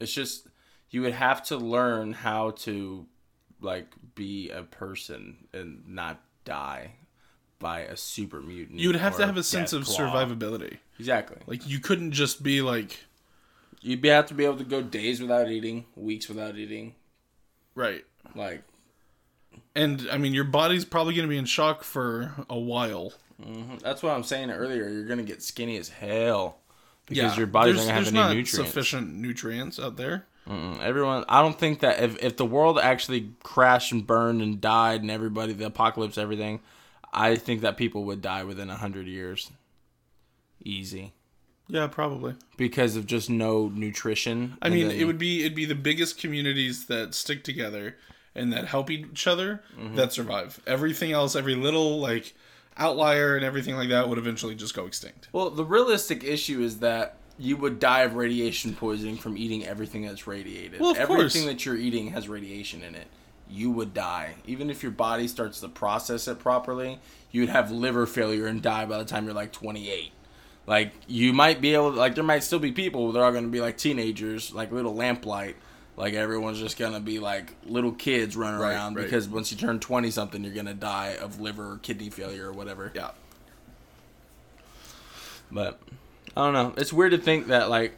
[0.00, 0.46] it's just,
[0.90, 3.06] you would have to learn how to,
[3.60, 6.92] like, be a person and not die
[7.58, 8.80] by a super mutant.
[8.80, 10.10] you would have to have a sense of Deathclaw.
[10.12, 11.36] survivability Exactly.
[11.46, 12.98] like you couldn't just be like
[13.82, 16.94] You'd have to be able to go days without eating, weeks without eating.
[17.74, 18.04] Right.
[18.34, 18.62] Like,
[19.74, 23.12] And I mean, your body's probably going to be in shock for a while.
[23.42, 23.80] mhm.
[23.80, 24.88] that's what I'm saying earlier.
[24.88, 26.58] You're gonna get skinny as hell
[27.06, 28.52] because your body's not gonna have there's any not nutrients.
[28.70, 30.26] Sufficient nutrients out there.
[30.48, 30.80] Mm-mm.
[30.80, 35.00] Everyone, I don't think that if, if the world actually crashed and burned and died
[35.02, 36.60] and everybody, the apocalypse, everything,
[37.12, 39.50] I think that people would die within a hundred years,
[40.64, 41.12] easy,
[41.72, 42.34] Yeah, probably.
[42.56, 44.56] because of just no nutrition.
[44.62, 47.96] I mean, then- it would be it'd be the biggest communities that stick together
[48.34, 49.96] and that help each other Mm-hmm.
[49.96, 50.60] that survive.
[50.66, 52.34] Everything else, every little like
[52.76, 55.28] outlier and everything like that would eventually just go extinct.
[55.32, 60.02] Well, the realistic issue is that you would die of radiation poisoning from eating everything
[60.02, 60.80] that's radiated.
[60.80, 61.44] Well, of everything course.
[61.44, 63.06] that you're eating has radiation in it.
[63.50, 64.34] You would die.
[64.46, 66.98] Even if your body starts to process it properly,
[67.30, 70.12] you would have liver failure and die by the time you're like 28.
[70.66, 73.44] Like, you might be able to, like, there might still be people, they're all going
[73.44, 75.56] to be like teenagers, like little lamplight.
[75.96, 79.04] Like, everyone's just going to be like little kids running Right, around right.
[79.04, 82.48] because once you turn 20 something, you're going to die of liver or kidney failure
[82.48, 82.90] or whatever.
[82.94, 83.10] Yeah.
[85.50, 85.80] But
[86.36, 86.72] I don't know.
[86.76, 87.92] It's weird to think that like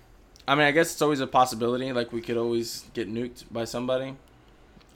[0.49, 1.93] I mean, I guess it's always a possibility.
[1.93, 4.17] Like we could always get nuked by somebody.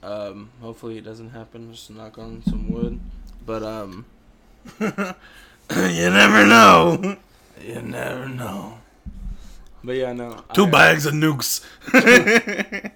[0.03, 1.73] Um, hopefully it doesn't happen.
[1.73, 2.99] Just knock on some wood.
[3.47, 4.07] But um,
[4.81, 4.91] you
[5.71, 7.17] never know.
[7.63, 8.79] you never know.
[9.85, 10.43] But yeah, no.
[10.55, 11.65] Two I- bags of nukes.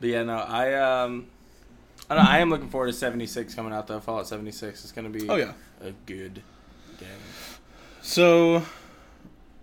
[0.00, 0.36] But yeah, no.
[0.36, 1.28] I um,
[2.10, 4.00] I, know, I am looking forward to seventy six coming out though.
[4.00, 4.82] Fallout seventy six.
[4.82, 5.52] It's gonna be Oh yeah.
[5.80, 6.42] a good
[6.98, 7.08] game.
[8.02, 8.62] So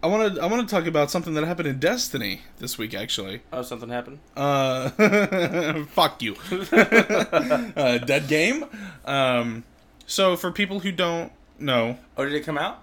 [0.01, 2.95] I want to I want to talk about something that happened in Destiny this week
[2.95, 3.41] actually.
[3.53, 4.17] Oh, something happened.
[4.35, 4.89] Uh,
[5.89, 6.35] fuck you.
[6.71, 8.65] uh, dead game.
[9.05, 9.63] Um,
[10.07, 12.81] so for people who don't know, Oh, did it come out?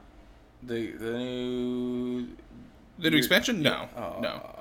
[0.62, 2.28] The the new.
[2.98, 3.62] the new expansion?
[3.62, 4.16] No, Oh.
[4.20, 4.54] no.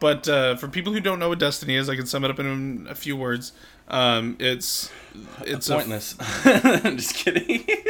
[0.00, 2.38] But uh, for people who don't know what Destiny is, I can sum it up
[2.38, 3.52] in a few words.
[3.88, 4.90] Um, it's
[5.42, 6.16] it's Pointless.
[6.44, 7.64] I'm just kidding.
[7.66, 7.84] you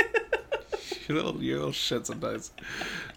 [1.15, 2.53] little, you little shit sometimes.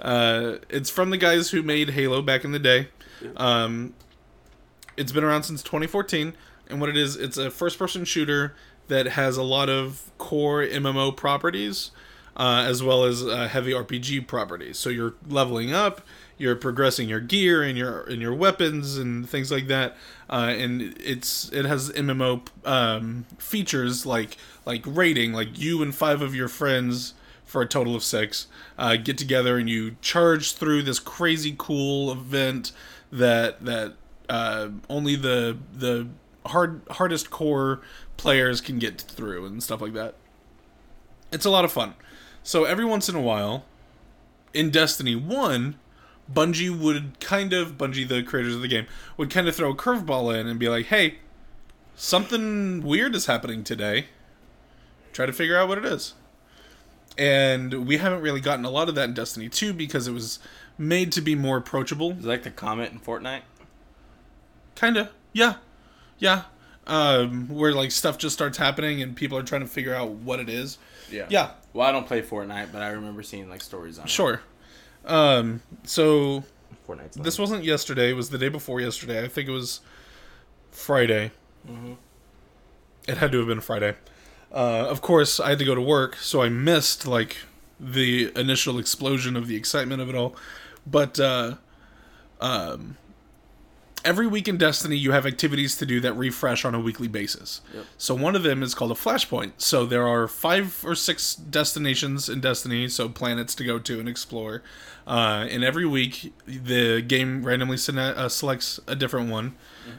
[0.01, 2.87] Uh, it's from the guys who made Halo back in the day.
[3.37, 3.93] Um,
[4.97, 6.33] it's been around since 2014,
[6.69, 8.55] and what it is, it's a first-person shooter
[8.87, 11.91] that has a lot of core MMO properties,
[12.39, 14.80] uh, as well as uh, heavy RPG properties.
[14.80, 16.02] So you're leveling up,
[16.38, 19.97] you're progressing your gear and your and your weapons and things like that.
[20.30, 26.21] Uh, and it's it has MMO um, features like like raiding, like you and five
[26.21, 28.47] of your friends for a total of six
[28.78, 32.71] uh, get together and you charge through this crazy cool event
[33.12, 33.95] that that
[34.30, 36.08] uh, only the the
[36.45, 37.82] hard hardest core
[38.15, 40.15] players can get through and stuff like that.
[41.34, 41.95] It's a lot of fun.
[42.49, 43.63] So every once in a while,
[44.55, 45.77] in Destiny One,
[46.33, 49.75] Bungie would kind of Bungie, the creators of the game, would kind of throw a
[49.75, 51.19] curveball in and be like, "Hey,
[51.95, 54.07] something weird is happening today.
[55.13, 56.15] Try to figure out what it is."
[57.19, 60.39] And we haven't really gotten a lot of that in Destiny 2 because it was
[60.75, 62.13] made to be more approachable.
[62.13, 63.43] Is like the comet in Fortnite?
[64.73, 65.12] Kinda.
[65.33, 65.57] Yeah.
[66.17, 66.45] Yeah.
[66.88, 70.39] Um, where like stuff just starts happening and people are trying to figure out what
[70.39, 70.79] it is.
[71.12, 71.27] Yeah.
[71.29, 71.51] Yeah.
[71.73, 74.10] Well, I don't play Fortnite, but I remember seeing like stories on it.
[74.10, 74.41] Sure.
[75.05, 76.43] Um, so
[76.88, 79.23] Fortnite's this wasn't yesterday, it was the day before yesterday.
[79.23, 79.82] I think it was
[80.71, 81.32] Friday.
[83.08, 83.95] It had to have been Friday.
[84.51, 87.38] Uh, of course, I had to go to work, so I missed like
[87.79, 90.36] the initial explosion of the excitement of it all.
[90.86, 91.55] But uh,
[92.41, 92.97] um,
[94.03, 97.62] every week in Destiny, you have activities to do that refresh on a weekly basis.
[97.73, 97.85] Yep.
[97.97, 99.53] So one of them is called a flashpoint.
[99.57, 104.09] So there are five or six destinations in Destiny, so planets to go to and
[104.09, 104.63] explore.
[105.07, 109.55] Uh, and every week, the game randomly uh, selects a different one,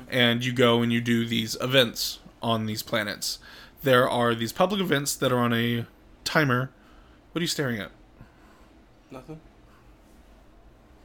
[0.08, 3.38] and you go and you do these events on these planets.
[3.82, 5.86] There are these public events that are on a
[6.24, 6.70] timer.
[7.32, 7.90] What are you staring at?
[9.10, 9.40] Nothing.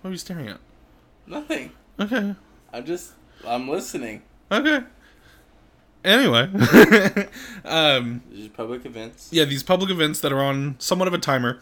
[0.02, 0.60] What are you staring at?
[1.26, 1.72] Nothing.
[2.00, 2.36] Okay.
[2.76, 3.14] I'm just.
[3.48, 4.22] I'm listening.
[4.52, 4.82] Okay.
[6.04, 6.50] Anyway,
[7.66, 9.30] um, These public events.
[9.32, 11.62] yeah, these public events that are on somewhat of a timer.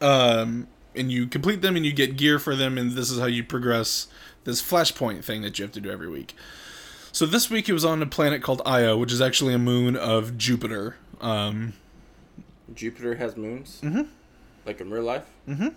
[0.00, 3.26] Um, and you complete them and you get gear for them, and this is how
[3.26, 4.08] you progress
[4.44, 6.34] this flashpoint thing that you have to do every week.
[7.12, 9.94] So this week it was on a planet called Io, which is actually a moon
[9.94, 10.96] of Jupiter.
[11.20, 11.74] Um,
[12.74, 13.80] Jupiter has moons.
[13.84, 14.02] Mm-hmm.
[14.66, 15.26] Like in real life.
[15.48, 15.68] Mm-hmm.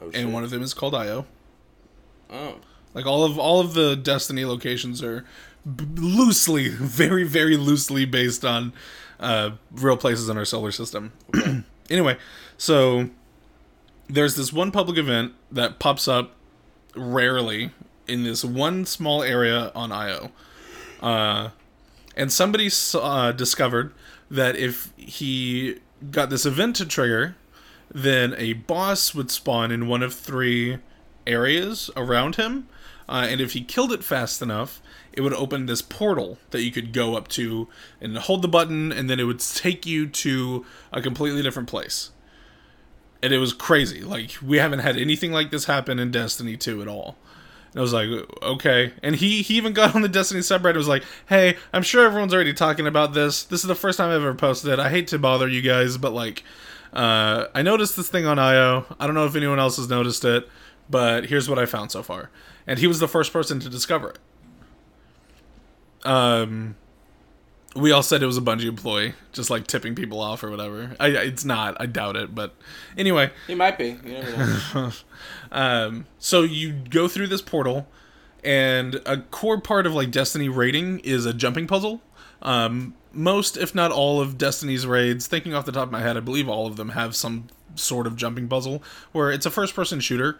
[0.00, 0.20] Oh shit.
[0.20, 1.24] and one of them is called Io.
[2.28, 2.56] Oh.
[2.94, 5.24] Like all of all of the Destiny locations are
[5.64, 8.72] b- loosely, very very loosely based on
[9.20, 11.12] uh, real places in our solar system.
[11.90, 12.16] anyway,
[12.58, 13.08] so
[14.08, 16.32] there's this one public event that pops up
[16.94, 17.70] rarely
[18.06, 20.30] in this one small area on IO.
[21.00, 21.50] Uh,
[22.16, 23.92] and somebody saw, uh, discovered
[24.30, 25.78] that if he
[26.10, 27.36] got this event to trigger,
[27.90, 30.78] then a boss would spawn in one of three
[31.26, 32.68] areas around him.
[33.12, 34.80] Uh, and if he killed it fast enough,
[35.12, 37.68] it would open this portal that you could go up to
[38.00, 42.10] and hold the button, and then it would take you to a completely different place.
[43.22, 44.00] And it was crazy.
[44.00, 47.18] Like, we haven't had anything like this happen in Destiny 2 at all.
[47.72, 48.08] And I was like,
[48.42, 48.94] okay.
[49.02, 52.06] And he, he even got on the Destiny subreddit and was like, hey, I'm sure
[52.06, 53.42] everyone's already talking about this.
[53.42, 54.78] This is the first time I've ever posted it.
[54.78, 56.44] I hate to bother you guys, but like,
[56.94, 58.86] uh, I noticed this thing on Io.
[58.98, 60.48] I don't know if anyone else has noticed it,
[60.88, 62.30] but here's what I found so far.
[62.66, 64.18] And he was the first person to discover it.
[66.04, 66.76] Um,
[67.74, 70.94] we all said it was a Bungie employee, just like tipping people off or whatever.
[71.00, 71.76] I, it's not.
[71.80, 72.34] I doubt it.
[72.34, 72.54] But
[72.96, 73.98] anyway, He might be.
[74.04, 74.92] You never know.
[75.52, 77.86] um, so you go through this portal,
[78.44, 82.02] and a core part of like Destiny raiding is a jumping puzzle.
[82.42, 86.16] Um, most, if not all, of Destiny's raids, thinking off the top of my head,
[86.16, 90.00] I believe all of them have some sort of jumping puzzle where it's a first-person
[90.00, 90.38] shooter.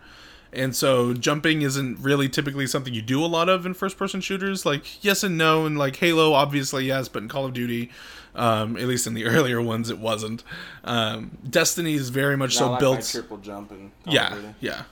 [0.53, 4.21] And so jumping isn't really typically something you do a lot of in first person
[4.21, 4.67] shooters.
[4.67, 7.91] Like yes and no, and like Halo, obviously yes, but in Call of Duty,
[8.35, 10.45] um, at least in the earlier ones, it wasn't.
[10.85, 13.03] Um, Destiny is very much so like built.
[13.03, 14.83] triple jump and Call of Yeah, yeah.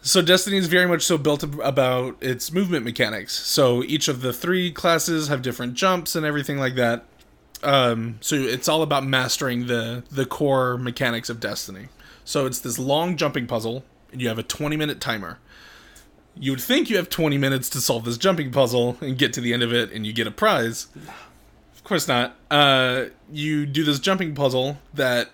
[0.00, 3.32] So Destiny is very much so built ab- about its movement mechanics.
[3.32, 7.06] So each of the three classes have different jumps and everything like that.
[7.62, 11.88] Um, so it's all about mastering the the core mechanics of Destiny.
[12.24, 15.38] So it's this long jumping puzzle, and you have a 20 minute timer.
[16.36, 19.40] You would think you have 20 minutes to solve this jumping puzzle and get to
[19.40, 20.86] the end of it, and you get a prize.
[21.74, 22.36] Of course not.
[22.50, 25.30] Uh, you do this jumping puzzle that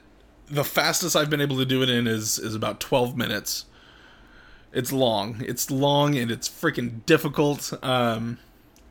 [0.46, 3.66] the fastest I've been able to do it in is is about 12 minutes.
[4.72, 5.42] It's long.
[5.46, 7.72] It's long and it's freaking difficult.
[7.84, 8.38] Um,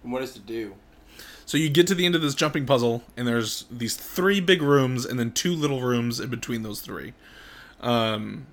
[0.04, 0.76] And what is to do?
[1.46, 4.62] so you get to the end of this jumping puzzle, and there's these three big
[4.62, 7.14] rooms, and then two little rooms in between those three.
[7.82, 8.46] Um,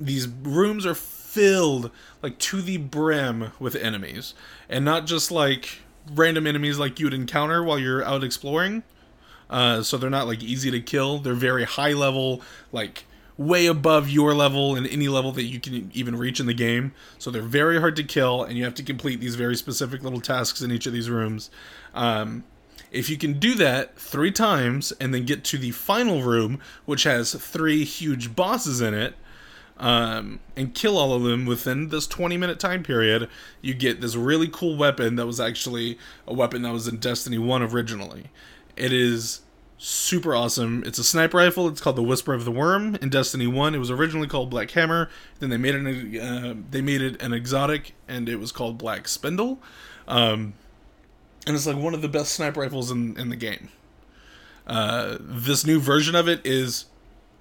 [0.00, 1.90] these rooms are filled
[2.22, 4.34] like to the brim with enemies,
[4.68, 5.80] and not just like
[6.12, 8.82] random enemies like you would encounter while you're out exploring.
[9.48, 11.18] Uh, so they're not like easy to kill.
[11.18, 12.40] They're very high level,
[12.72, 13.04] like
[13.36, 16.92] way above your level and any level that you can even reach in the game.
[17.18, 20.20] So they're very hard to kill, and you have to complete these very specific little
[20.20, 21.50] tasks in each of these rooms.
[21.94, 22.44] Um,
[22.92, 27.04] if you can do that three times and then get to the final room, which
[27.04, 29.14] has three huge bosses in it,
[29.80, 33.28] um, and kill all of them within this 20 minute time period,
[33.62, 37.38] you get this really cool weapon that was actually a weapon that was in Destiny
[37.38, 38.26] 1 originally.
[38.76, 39.40] It is
[39.78, 40.84] super awesome.
[40.84, 41.66] It's a sniper rifle.
[41.66, 43.74] It's called the Whisper of the Worm in Destiny 1.
[43.74, 45.08] It was originally called Black Hammer.
[45.38, 49.08] Then they made it uh, they made it an exotic and it was called Black
[49.08, 49.60] Spindle.
[50.06, 50.52] Um,
[51.46, 53.70] and it's like one of the best sniper rifles in, in the game.
[54.66, 56.84] Uh, this new version of it is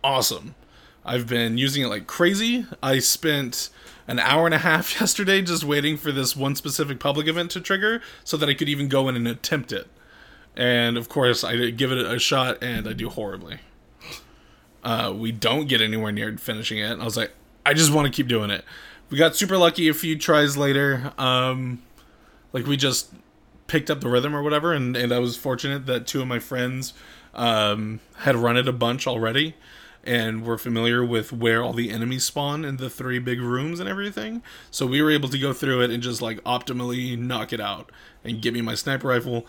[0.01, 0.55] awesome.
[1.05, 2.65] I've been using it like crazy.
[2.83, 3.69] I spent
[4.07, 7.61] an hour and a half yesterday just waiting for this one specific public event to
[7.61, 9.87] trigger so that I could even go in and attempt it.
[10.55, 13.59] And of course, I give it a shot and I do horribly.
[14.83, 16.99] Uh, we don't get anywhere near finishing it.
[16.99, 17.31] I was like,
[17.65, 18.63] I just want to keep doing it.
[19.09, 21.13] We got super lucky a few tries later.
[21.17, 21.81] Um,
[22.53, 23.11] like we just
[23.67, 26.39] picked up the rhythm or whatever, and, and I was fortunate that two of my
[26.39, 26.93] friends
[27.33, 29.55] um, had run it a bunch already
[30.09, 33.87] and we're familiar with where all the enemies spawn in the three big rooms and
[33.87, 34.41] everything.
[34.71, 37.91] So we were able to go through it and just like optimally knock it out
[38.23, 39.45] and get me my sniper rifle.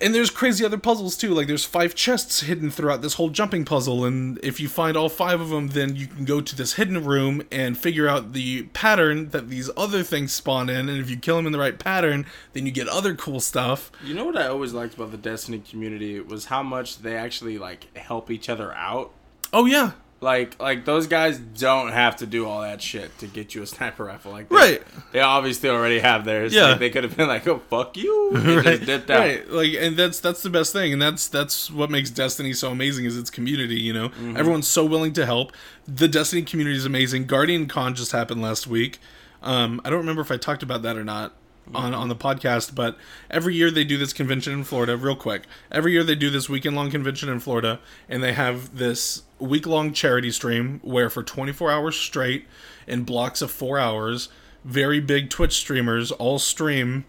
[0.00, 1.34] And there's crazy other puzzles too.
[1.34, 5.08] Like there's five chests hidden throughout this whole jumping puzzle, and if you find all
[5.08, 8.62] five of them, then you can go to this hidden room and figure out the
[8.72, 10.88] pattern that these other things spawn in.
[10.88, 12.24] And if you kill them in the right pattern,
[12.54, 13.92] then you get other cool stuff.
[14.02, 17.58] You know what I always liked about the Destiny community was how much they actually
[17.58, 19.12] like help each other out.
[19.52, 19.92] Oh yeah,
[20.24, 23.66] Like like those guys don't have to do all that shit to get you a
[23.66, 24.32] sniper rifle.
[24.32, 24.82] Like they, Right.
[25.12, 26.54] they obviously already have theirs.
[26.54, 26.68] Yeah.
[26.70, 29.18] Like, they could have been like, oh fuck you, and just dipped out.
[29.20, 32.70] Right, like, and that's that's the best thing, and that's that's what makes Destiny so
[32.70, 33.78] amazing is its community.
[33.80, 34.36] You know, Mm-hmm.
[34.38, 35.52] everyone's so willing to help.
[35.86, 37.26] The Destiny community is amazing.
[37.26, 38.98] Guardian Con just happened last week.
[39.42, 41.34] Um, I don't remember if I talked about that or not
[41.74, 42.96] on on the podcast, but
[43.30, 44.96] every year they do this convention in Florida.
[44.96, 48.78] Real quick, every year they do this weekend long convention in Florida, and they have
[48.78, 52.46] this week long charity stream where for 24 hours straight,
[52.86, 54.28] in blocks of four hours,
[54.64, 57.04] very big Twitch streamers all stream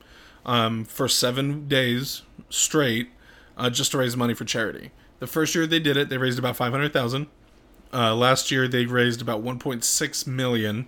[0.46, 3.10] um, for seven days straight
[3.58, 4.92] uh, just to raise money for charity.
[5.20, 7.28] The first year they did it, they raised about five hundred thousand.
[7.94, 10.88] Uh, last year they raised about 1.6 million,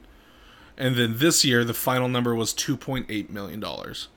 [0.78, 4.10] and then this year the final number was 2.8 million dollars,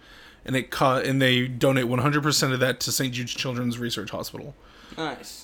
[0.45, 3.15] and it co- and they donate 100 percent of that to St.
[3.15, 4.55] Jude's Children's Research Hospital.
[4.99, 5.40] Nice.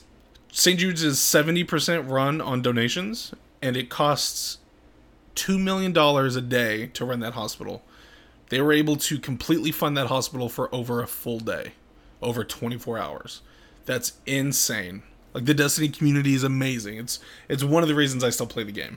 [0.59, 0.81] St.
[0.81, 4.57] Jude's is 70 percent run on donations, and it costs
[5.35, 7.83] two million dollars a day to run that hospital.
[8.49, 11.73] They were able to completely fund that hospital for over a full day,
[12.23, 13.43] over 24 hours.
[13.85, 15.03] That's insane.
[15.35, 16.97] Like the Destiny community is amazing.
[16.97, 18.97] It's it's one of the reasons I still play the game.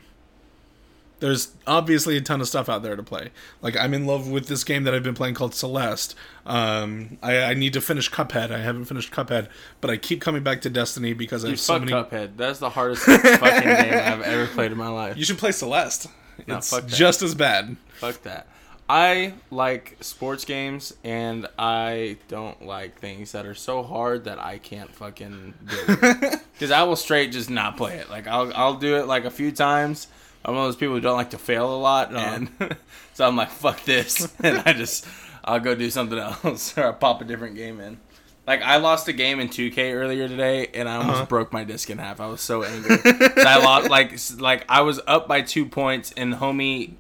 [1.20, 3.30] There's obviously a ton of stuff out there to play.
[3.62, 6.16] Like I'm in love with this game that I've been playing called Celeste.
[6.46, 8.52] Um, I, I need to finish Cuphead.
[8.52, 9.48] I haven't finished Cuphead,
[9.82, 11.92] but I keep coming back to Destiny because I have so many.
[11.92, 12.38] Cuphead.
[12.38, 15.18] That's the hardest fucking game I've ever played in my life.
[15.18, 16.08] You should play Celeste.
[16.48, 16.96] No, it's fuck that.
[16.96, 17.76] just as bad.
[17.96, 18.48] Fuck that.
[18.92, 24.58] I like sports games, and I don't like things that are so hard that I
[24.58, 26.40] can't fucking do it.
[26.60, 28.10] Because I will straight just not play it.
[28.10, 30.08] Like I'll I'll do it like a few times.
[30.50, 32.50] I'm one of those people who don't like to fail a lot, and
[33.14, 35.06] so I'm like fuck this, and I just
[35.44, 38.00] I'll go do something else or I'll pop a different game in.
[38.48, 41.26] Like I lost a game in 2K earlier today, and I almost Uh-huh.
[41.28, 42.20] broke my disc in half.
[42.20, 42.98] I was so angry.
[43.06, 46.94] I lost like like I was up by two points, and homie,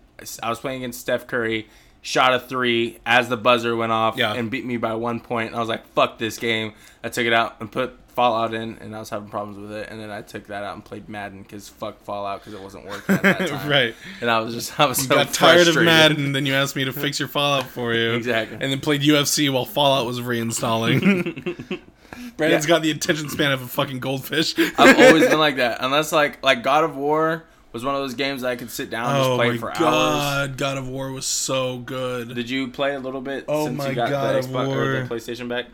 [0.43, 1.67] I was playing against Steph Curry,
[2.03, 4.33] shot a three as the buzzer went off, Yeah.
[4.33, 5.47] and beat me by one point.
[5.47, 6.73] And I was like, "Fuck this game."
[7.03, 9.87] I took it out and put Fallout in, and I was having problems with it.
[9.89, 12.85] And then I took that out and played Madden because fuck Fallout because it wasn't
[12.85, 13.69] working at that time.
[13.69, 13.95] right.
[14.21, 15.75] And I was just I was You so got tired of.
[15.77, 18.11] Madden, and then you asked me to fix your Fallout for you.
[18.13, 18.57] Exactly.
[18.59, 21.79] And then played UFC while Fallout was reinstalling.
[22.37, 22.69] Brandon's Yeah.
[22.69, 24.53] got the attention span of a fucking goldfish.
[24.77, 25.77] I've always been like that.
[25.81, 28.89] Unless like like God of War was one of those games that I could sit
[28.89, 29.79] down and just oh play my for hours.
[29.79, 32.33] god, God of War was so good.
[32.33, 34.67] Did you play a little bit Oh since my you got God the of Xbox
[34.75, 35.07] or the War.
[35.07, 35.65] PlayStation back?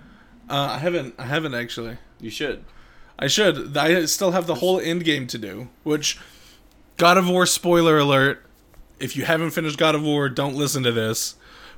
[0.49, 1.97] Uh, I haven't, I haven't actually.
[2.19, 2.63] You should.
[3.17, 3.75] I should.
[3.77, 5.69] I still have the whole end game to do.
[5.83, 6.17] Which,
[6.97, 8.45] God of War spoiler alert.
[8.99, 11.35] If you haven't finished God of War, don't listen to this.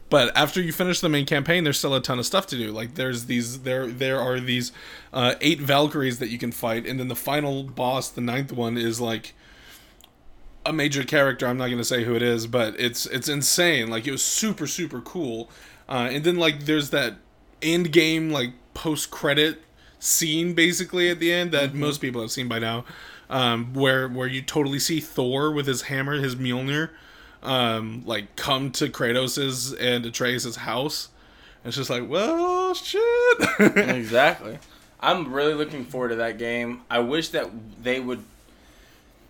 [0.10, 2.72] But after you finish the main campaign, there's still a ton of stuff to do.
[2.72, 4.72] Like there's these there there are these
[5.12, 8.78] uh, eight Valkyries that you can fight, and then the final boss, the ninth one,
[8.78, 9.34] is like
[10.66, 11.46] a major character.
[11.46, 13.90] I'm not gonna say who it is, but it's it's insane.
[13.90, 15.50] Like it was super super cool.
[15.90, 17.16] Uh, and then like there's that
[17.62, 19.62] end game like post credit
[20.00, 22.86] scene basically at the end that most people have seen by now,
[23.30, 26.90] um, where where you totally see Thor with his hammer, his Mjolnir,
[27.44, 31.10] um, like come to Kratos's and Atreus' house.
[31.64, 33.02] And it's just like, well, shit.
[33.60, 34.60] exactly.
[35.00, 36.82] I'm really looking forward to that game.
[36.90, 37.50] I wish that
[37.84, 38.24] they would.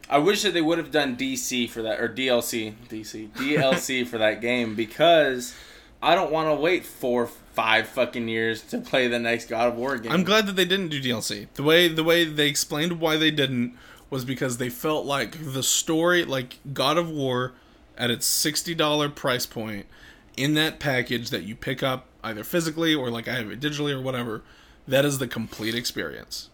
[0.09, 4.17] I wish that they would have done DC for that or DLC, DC, DLC for
[4.17, 5.53] that game because
[6.01, 9.75] I don't want to wait four, five fucking years to play the next God of
[9.75, 10.11] War game.
[10.11, 11.47] I'm glad that they didn't do DLC.
[11.55, 13.75] The way the way they explained why they didn't
[14.09, 17.53] was because they felt like the story, like God of War,
[17.97, 19.87] at its sixty dollar price point,
[20.35, 23.91] in that package that you pick up either physically or like I have it digitally
[23.91, 24.43] or whatever,
[24.87, 26.49] that is the complete experience,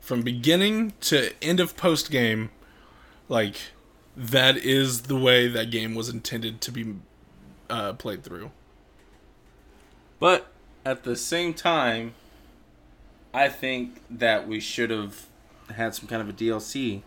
[0.00, 2.50] from beginning to end of post game.
[3.28, 3.56] Like
[4.16, 6.94] that is the way that game was intended to be
[7.68, 8.52] uh, played through.
[10.18, 10.48] But
[10.84, 12.14] at the same time,
[13.32, 15.26] I think that we should have
[15.74, 17.02] had some kind of a DLC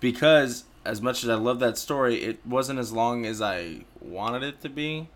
[0.00, 4.42] because as much as I love that story, it wasn't as long as I wanted
[4.42, 5.08] it to be.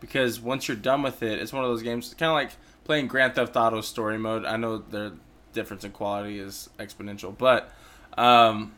[0.00, 2.52] Because once you're done with it, it's one of those games, kind of like
[2.84, 4.44] playing Grand Theft Auto story mode.
[4.46, 5.14] I know the
[5.52, 7.70] difference in quality is exponential, but
[8.16, 8.72] um,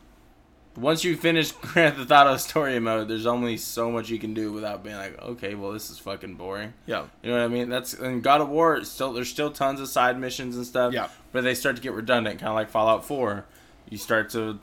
[0.76, 4.52] once you finish Grand Theft Auto story mode, there's only so much you can do
[4.52, 6.72] without being like, okay, well, this is fucking boring.
[6.86, 7.06] Yeah.
[7.22, 7.68] You know what I mean?
[7.68, 8.82] That's in God of War.
[8.84, 10.92] Still, there's still tons of side missions and stuff.
[10.92, 11.08] Yeah.
[11.32, 13.44] But they start to get redundant, kind of like Fallout Four.
[13.88, 14.58] You start to.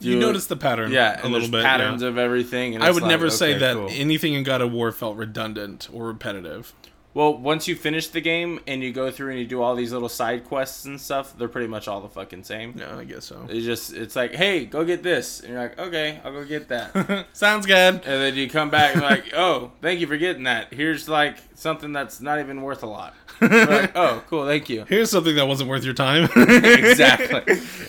[0.00, 1.62] You do- notice the pattern, yeah, a and little bit.
[1.62, 2.08] patterns yeah.
[2.08, 2.74] of everything.
[2.74, 3.88] And I would like, never say that cool.
[3.88, 6.74] anything in God of War felt redundant or repetitive.
[7.14, 9.92] Well, once you finish the game and you go through and you do all these
[9.92, 12.72] little side quests and stuff, they're pretty much all the fucking same.
[12.74, 13.46] No, I guess so.
[13.50, 16.68] It's just, it's like, hey, go get this, and you're like, okay, I'll go get
[16.68, 17.26] that.
[17.34, 17.94] Sounds good.
[17.96, 20.72] And then you come back and like, oh, thank you for getting that.
[20.72, 23.14] Here's like something that's not even worth a lot.
[23.42, 24.86] Like, oh, cool, thank you.
[24.88, 26.30] Here's something that wasn't worth your time.
[26.36, 27.42] exactly.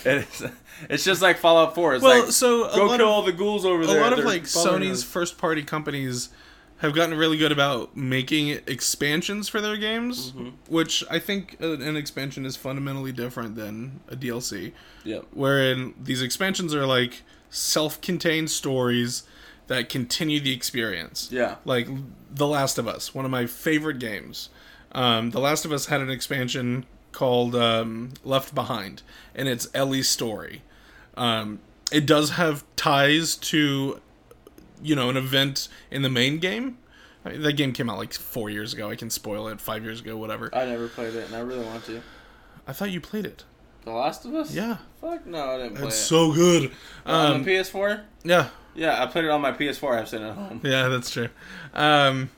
[0.06, 0.44] It's,
[0.90, 1.96] it's just like Fallout 4.
[1.96, 4.00] It's Well, like, so go kill of- all the ghouls over a there.
[4.00, 6.30] A lot of like Sony's first party companies
[6.84, 10.50] have gotten really good about making expansions for their games, Mm-hmm.
[10.68, 14.74] which I think uh, an expansion is fundamentally different than a DLC.
[15.04, 15.26] Yep.
[15.32, 19.24] Wherein these expansions are like self-contained stories
[19.68, 21.30] that continue the experience.
[21.32, 21.56] Yeah.
[21.66, 21.88] like
[22.30, 24.50] The Last of Us, one of my favorite games.
[24.92, 29.02] Um, the Last of Us had an expansion called um, Left Behind,
[29.34, 30.62] and it's Ellie's story.
[31.16, 31.60] Um,
[31.92, 34.02] it does have ties to,
[34.84, 36.78] you know, an event in the main game.
[37.26, 38.90] I mean, that game came out like four years ago.
[38.90, 39.62] I can spoil it.
[39.62, 40.50] Five years ago, whatever.
[40.54, 42.02] I never played it, and I really want to.
[42.68, 43.44] I thought you played it.
[43.86, 44.54] The Last of Us?
[44.54, 46.00] Yeah, Fuck no, I didn't play it's it.
[46.00, 46.72] so good.
[47.06, 48.02] on Um, the PS4?
[48.24, 50.00] yeah, Yeah, I played it on my PS4.
[50.00, 50.62] I'm sitting at home.
[50.66, 51.28] yeah, that's true.
[51.74, 52.30] Um,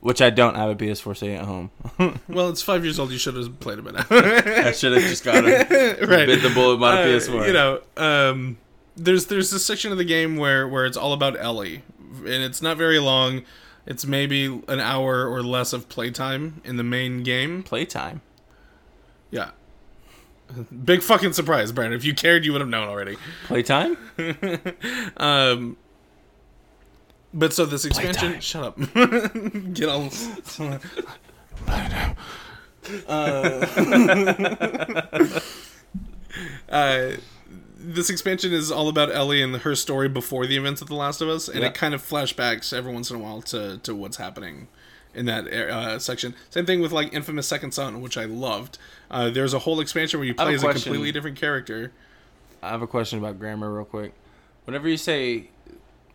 [0.00, 1.70] Which I don't have a PS4 sitting at home.
[2.28, 3.10] well, it's five years old.
[3.12, 4.04] You should have played it by now.
[4.10, 5.70] I should have just got it.
[6.08, 6.26] right.
[6.26, 7.46] Bit the bullet, bought a Uh, PS4.
[7.46, 8.58] You know, um,
[8.96, 11.82] there's there's this section of the game where where it's all about Ellie,
[12.18, 13.42] and it's not very long.
[13.86, 17.62] It's maybe an hour or less of playtime in the main game.
[17.62, 18.20] Playtime.
[19.30, 19.50] Yeah.
[20.84, 21.98] Big fucking surprise, Brandon.
[21.98, 23.16] If you cared, you would have known already.
[23.46, 23.96] Playtime?
[25.16, 25.76] Um,
[27.34, 28.38] but so this expansion.
[28.38, 28.40] Playtime.
[28.40, 28.78] Shut up.
[29.72, 30.10] Get all.
[33.06, 33.64] Uh,
[36.68, 37.12] uh,
[37.82, 41.20] this expansion is all about Ellie and her story before the events of The Last
[41.20, 41.66] of Us, and Yeah.
[41.66, 44.68] it kind of flashbacks every once in a while to, to what's happening
[45.14, 46.34] in that uh, section.
[46.50, 48.78] Same thing with like Infamous Second Son, which I loved.
[49.10, 51.92] Uh, there's a whole expansion where you play a as a completely different character.
[52.62, 54.12] I have a question about grammar, real quick.
[54.64, 55.50] Whenever you say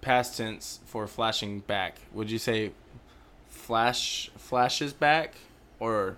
[0.01, 2.71] past tense for flashing back, would you say
[3.49, 5.35] flash flashes back
[5.79, 6.15] or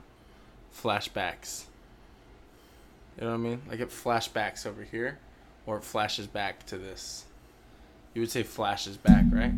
[0.74, 1.66] flashbacks?
[3.20, 3.62] You know what I mean?
[3.68, 5.18] Like it flashbacks over here,
[5.70, 7.26] or it flashes back to this.
[8.16, 9.54] You would say flashes back, right?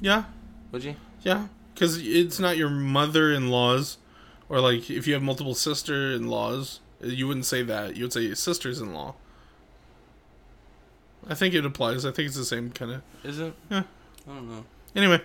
[0.00, 0.24] Yeah,
[0.70, 0.94] Would you?
[1.22, 3.98] Yeah, because it's not your mother-in-laws,
[4.48, 7.96] or like if you have multiple sister-in-laws, you wouldn't say that.
[7.96, 9.16] You would say sisters-in-law.
[11.28, 12.06] I think it applies.
[12.06, 13.02] I think it's the same kind of.
[13.24, 13.52] Is it?
[13.68, 13.82] Yeah.
[14.28, 14.64] I don't know.
[14.94, 15.20] Anyway,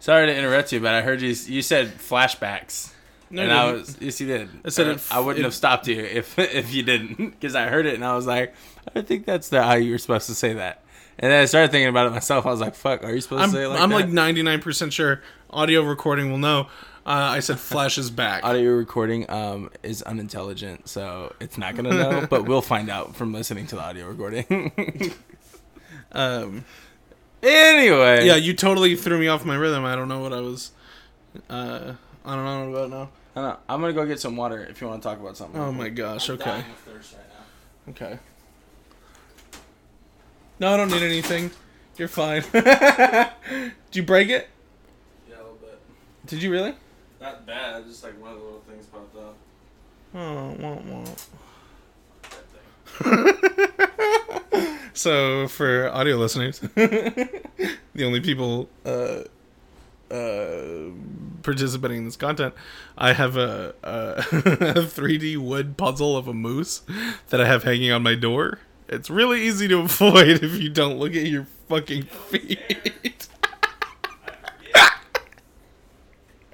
[0.00, 1.28] Sorry to interrupt you, but I heard you.
[1.28, 2.92] You said flashbacks.
[3.30, 4.48] No, and I was, yes, you did.
[4.64, 7.54] I said Uh, it I wouldn't it- have stopped you if if you didn't, because
[7.54, 8.54] I heard it and I was like,
[8.94, 10.82] I think that's the how you were supposed to say that.
[11.18, 12.46] And then I started thinking about it myself.
[12.46, 14.06] I was like, "Fuck, are you supposed I'm, to say it like I'm that?" like
[14.08, 16.68] 99% sure audio recording will know.
[17.06, 18.42] Uh, I said flashes back.
[18.44, 22.26] Audio recording um is unintelligent, so it's not gonna know.
[22.30, 24.72] but we'll find out from listening to the audio recording.
[26.12, 26.64] Um,
[27.42, 29.84] anyway, yeah, you totally threw me off my rhythm.
[29.84, 30.72] I don't know what I was.
[31.48, 31.92] Uh,
[32.24, 33.08] I don't know about now.
[33.36, 33.56] I know.
[33.68, 35.60] I'm gonna go get some water if you want to talk about something.
[35.60, 36.28] Oh my gosh.
[36.28, 36.44] I'm Okay.
[36.50, 37.04] dying of right
[37.86, 37.92] now.
[38.06, 38.18] Okay.
[40.58, 41.50] No, I don't need anything.
[41.96, 42.42] You're fine.
[42.52, 44.48] Did you break it?
[45.28, 45.78] Yeah, a little bit.
[46.26, 46.74] Did you really?
[47.20, 47.86] Not bad.
[47.86, 49.36] Just like one of the little things popped up.
[50.14, 51.26] Oh, won't, won't.
[54.92, 59.20] So, for audio listeners, the only people uh,
[60.10, 60.90] uh,
[61.42, 62.54] participating in this content,
[62.98, 66.82] I have a, a 3D wood puzzle of a moose
[67.28, 68.58] that I have hanging on my door.
[68.88, 73.28] It's really easy to avoid if you don't look at your fucking feet.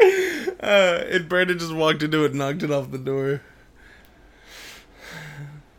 [0.01, 0.05] uh,
[0.61, 3.43] and Brandon just walked into it and knocked it off the door.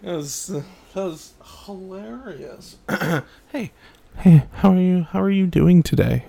[0.01, 0.63] That was that
[0.95, 1.33] was
[1.65, 2.77] hilarious.
[3.51, 3.71] hey,
[4.17, 5.03] hey, how are you?
[5.03, 6.25] How are you doing today?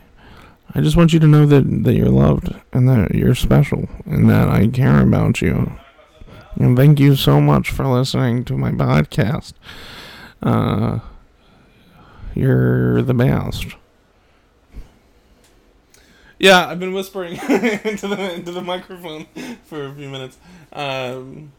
[0.75, 4.29] I just want you to know that that you're loved and that you're special and
[4.29, 5.73] that I care about you.
[6.57, 9.53] And thank you so much for listening to my podcast.
[10.43, 10.99] Uh,
[12.35, 13.67] you're the best.
[16.39, 19.27] Yeah, I've been whispering into the into the microphone
[19.65, 20.39] for a few minutes.
[20.73, 21.53] Um,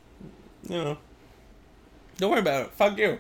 [0.64, 0.98] you know,
[2.18, 2.72] don't worry about it.
[2.72, 3.20] Fuck you.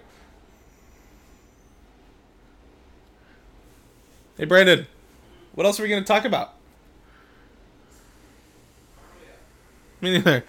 [4.37, 4.87] Hey, Brandon,
[5.56, 6.56] what else are we gonna talk about?
[10.02, 10.43] Me neither.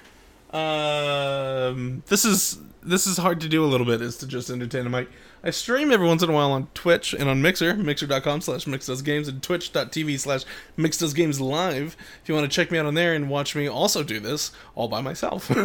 [0.53, 4.01] Um, this is this is hard to do a little bit.
[4.01, 5.09] Is to just entertain a mic.
[5.43, 9.27] I stream every once in a while on Twitch and on Mixer, mixer.com slash mixdoesgames
[9.27, 10.45] and twitch.tv slash
[10.77, 11.97] mixdoesgames live.
[12.23, 14.53] If you want to check me out on there and watch me also do this
[14.75, 15.51] all by myself.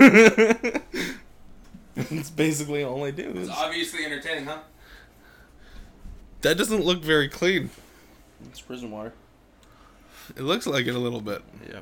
[1.95, 3.31] It's basically all I do.
[3.35, 4.59] It's obviously entertaining, huh?
[6.41, 7.69] That doesn't look very clean.
[8.45, 9.13] It's prison water.
[10.35, 11.41] It looks like it a little bit.
[11.69, 11.79] Yeah.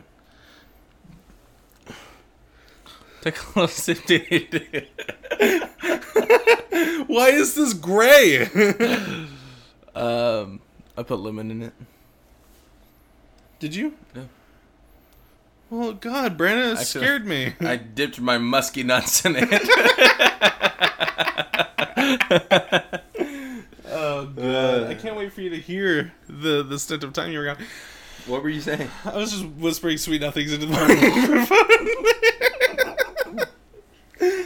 [3.22, 4.88] Take a little sip, dude.
[7.08, 8.44] Why is this gray?
[9.96, 10.60] um,
[10.98, 11.74] I put lemon in it.
[13.60, 13.94] Did you?
[14.16, 14.24] Yeah.
[15.72, 17.54] Oh God, Brandon, it Actually- scared me.
[17.62, 19.50] I dipped my musky nuts in it.
[23.96, 27.40] Oh God, I can't wait for you to hear the the stint of time you
[27.40, 27.58] were gone.
[28.28, 28.90] What were you saying?
[29.06, 31.58] I was just whispering sweet nothings into the microphone.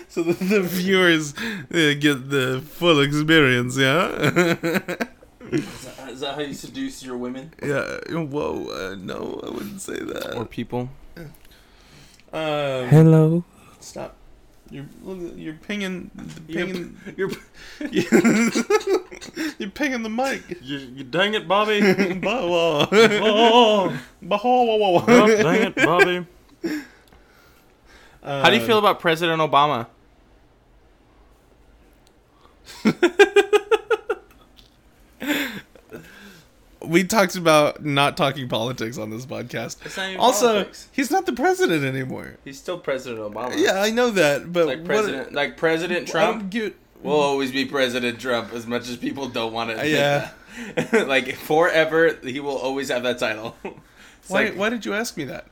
[0.10, 3.78] so the, the viewers uh, get the full experience.
[3.78, 4.08] Yeah.
[5.52, 8.00] Is that how you seduce your women yeah.
[8.12, 8.68] Whoa.
[8.70, 10.36] Uh, no, I wouldn't say that.
[10.36, 10.90] or people?
[11.18, 13.44] Um, Hello.
[13.80, 14.16] stop.
[14.70, 14.86] You're
[15.36, 16.12] you're pinging.
[16.48, 16.98] You're- Pinging.
[17.16, 17.32] You're,
[19.60, 20.44] You're pinging the mic.
[20.62, 21.80] you, you dang it, Bobby.
[22.16, 26.26] Bah, oh, bah, oh, dang it, Bobby.
[28.24, 29.88] How do you Uh, feel about President Obama?
[36.88, 39.86] We talked about not talking politics on this podcast.
[39.86, 40.88] It's not even Also, politics.
[40.92, 42.38] he's not the president anymore.
[42.46, 43.54] He's still President Obama.
[43.58, 47.66] Yeah, I know that, but like what- President, like President Trump get- will always be
[47.66, 49.88] President Trump, as much as people don't want to.
[49.88, 50.32] Yeah.
[51.06, 53.56] like forever, he will always have that title.
[54.20, 54.44] It's Why?
[54.46, 55.46] like, why did you ask me that?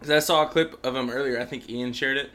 [0.00, 1.40] 'cause I saw a clip of him earlier.
[1.40, 2.30] I think Ian shared it,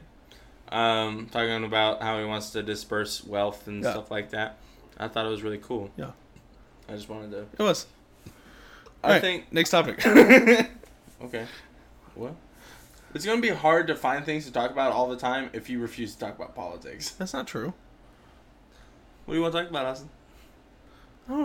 [0.69, 3.91] um, talking about how he wants to disperse wealth and Yeah.
[3.91, 4.57] stuff like that.
[4.97, 5.91] I thought it was really cool.
[5.95, 6.11] Yeah.
[6.89, 7.45] I just wanted to.
[7.57, 7.85] It was.
[9.05, 10.05] I think next topic.
[11.21, 11.45] okay.
[12.15, 12.35] What?
[13.13, 15.79] It's gonna be hard to find things to talk about all the time if you
[15.79, 17.11] refuse to talk about politics.
[17.11, 17.73] That's not true.
[19.25, 20.09] What do you want to talk about, Austin?
[21.27, 21.43] I don't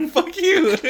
[0.00, 0.08] know.
[0.08, 0.76] Fuck you.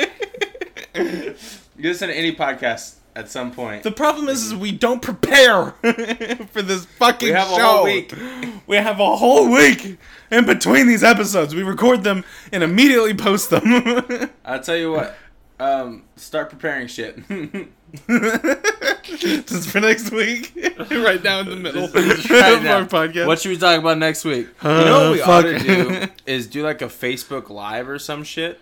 [0.94, 3.82] You listen to any podcast at some point.
[3.82, 5.70] the problem is, is we don't prepare
[6.52, 7.60] for this fucking We have a show.
[7.62, 8.14] whole week.
[8.66, 9.96] We have a whole week
[10.30, 11.54] in between these episodes.
[11.54, 14.30] We record them and immediately post them.
[14.44, 15.16] I'll tell you what.
[15.62, 17.16] Um, start preparing shit.
[19.46, 20.52] Just for next week,
[20.90, 23.26] right now in the middle of our podcast.
[23.26, 24.48] What should we talk about next week?
[24.62, 27.98] you Uh, know what we ought to do is do like a Facebook Live or
[27.98, 28.58] some shit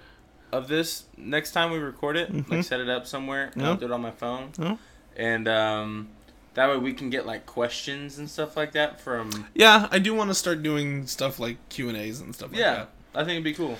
[0.53, 2.51] of this next time we record it.
[2.51, 3.51] Like set it up somewhere.
[3.55, 4.51] and I'll do it on my phone.
[4.59, 4.77] Yeah.
[5.17, 6.09] And um,
[6.55, 9.47] that way we can get like questions and stuff like that from.
[9.55, 12.59] Yeah, I do want to start doing stuff like Q and A's and stuff like
[12.61, 12.89] Yeah, that.
[13.15, 13.79] I think it'd be cool.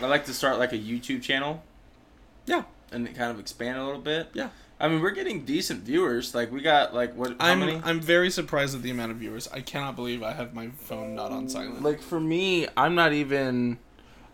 [0.00, 1.62] I'd like to start like a YouTube channel.
[2.46, 2.62] Yeah.
[2.92, 4.30] And kind of expand a little bit.
[4.32, 4.48] Yeah.
[4.78, 6.34] I mean, we're getting decent viewers.
[6.34, 7.36] Like we got like what?
[7.40, 7.80] How I'm many?
[7.84, 9.48] I'm very surprised at the amount of viewers.
[9.52, 11.82] I cannot believe I have my phone not on silent.
[11.82, 13.78] Like for me, I'm not even.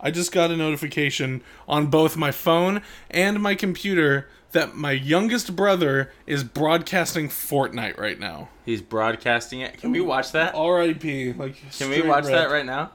[0.01, 5.55] I just got a notification on both my phone and my computer that my youngest
[5.55, 8.49] brother is broadcasting Fortnite right now.
[8.65, 9.77] He's broadcasting it.
[9.77, 10.55] Can we watch that?
[10.55, 11.33] R.I.P.
[11.33, 12.33] Like, Can we watch rip.
[12.33, 12.91] that right now?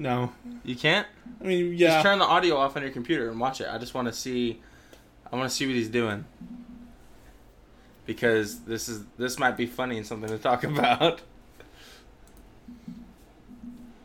[0.00, 0.32] No,
[0.64, 1.06] You can't.
[1.40, 2.02] I mean, Just yeah.
[2.02, 3.66] turn the audio off on your computer and watch it.
[3.68, 4.60] I just want to see.
[5.30, 6.24] I want to see what he's doing.
[8.06, 11.20] Because this is this might be funny and something to talk about.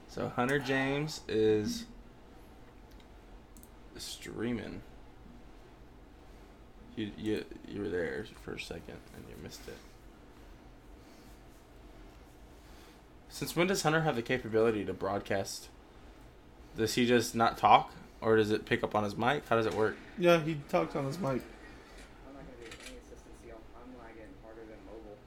[0.10, 1.86] So Hunter James is
[3.96, 4.82] streaming.
[6.96, 9.78] You you you were there for a second and you missed it.
[13.30, 15.70] Since when does Hunter have the capability to broadcast?
[16.78, 19.48] Does he just not talk, or does it pick up on his mic?
[19.48, 19.96] How does it work?
[20.18, 21.30] yeah, he talked on his mic.
[21.30, 23.38] I'm not gonna get any assistance.
[23.46, 25.18] I'm, I'm lagging harder than mobile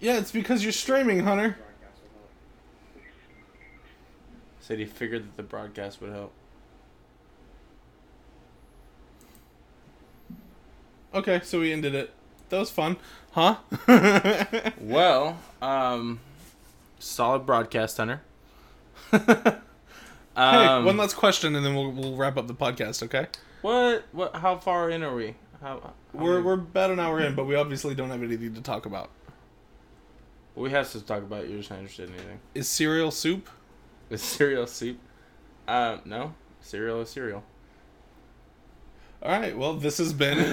[0.00, 1.56] Yeah, it's because you're streaming, Hunter.
[4.60, 6.32] Said he figured that the broadcast would help.
[11.12, 12.12] Okay, so we ended it.
[12.50, 12.96] That was fun,
[13.32, 13.56] huh?
[14.80, 16.20] Well, um,
[16.98, 18.20] solid broadcast, Hunter.
[20.36, 23.02] hey, um, one last question, and then we'll, we'll wrap up the podcast.
[23.04, 23.26] Okay?
[23.62, 24.04] what?
[24.12, 24.36] What?
[24.36, 25.34] How far in are we?
[25.60, 25.80] How?
[25.80, 28.62] how We're many- we're about an hour in, but we obviously don't have anything to
[28.62, 29.10] talk about.
[30.54, 31.48] we have to talk about.
[31.48, 32.40] You're just not interested in anything.
[32.54, 33.48] Is cereal soup?
[34.08, 34.98] Is cereal soup?
[35.68, 36.34] Uh, no.
[36.62, 37.44] Cereal is cereal.
[39.22, 39.56] All right.
[39.56, 40.38] Well, this has been.
[40.42, 40.44] uh,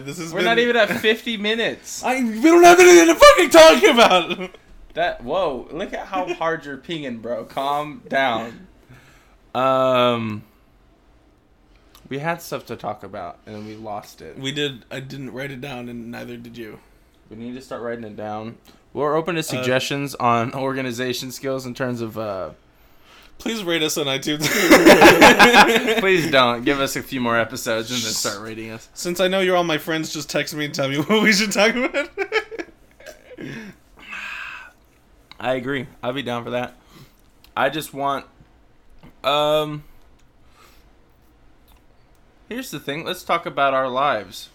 [0.00, 0.44] this has We're been.
[0.44, 2.02] not even at 50 minutes.
[2.04, 4.56] I we don't have anything to fucking talk about.
[4.94, 5.68] That whoa!
[5.70, 7.44] Look at how hard you're pinging, bro.
[7.44, 8.66] Calm down.
[9.54, 10.44] Um,
[12.08, 14.38] we had stuff to talk about and we lost it.
[14.38, 14.84] we did.
[14.90, 16.78] I didn't write it down, and neither did you.
[17.30, 18.58] We need to start writing it down.
[18.92, 22.18] We're open to suggestions on organization skills in terms of.
[22.18, 22.50] uh
[23.38, 24.46] Please rate us on iTunes.
[26.00, 28.88] Please don't give us a few more episodes and then start rating us.
[28.94, 31.32] Since I know you're all my friends, just text me and tell me what we
[31.32, 32.08] should talk about.
[35.42, 35.88] I agree.
[36.04, 36.76] I'll be down for that.
[37.56, 38.26] I just want.
[39.24, 39.82] Um.
[42.48, 43.04] Here's the thing.
[43.04, 44.50] Let's talk about our lives.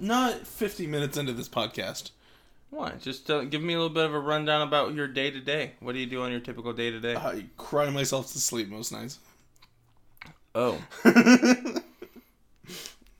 [0.00, 2.10] not 50 minutes into this podcast.
[2.70, 2.92] Why?
[3.00, 5.72] Just uh, give me a little bit of a rundown about your day to day.
[5.80, 7.16] What do you do on your typical day to day?
[7.16, 9.18] I cry myself to sleep most nights.
[10.54, 10.80] Oh.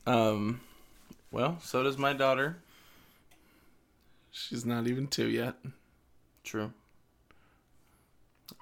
[0.06, 0.60] um.
[1.32, 2.58] Well, so does my daughter.
[4.30, 5.56] She's not even two yet.
[6.46, 6.72] True.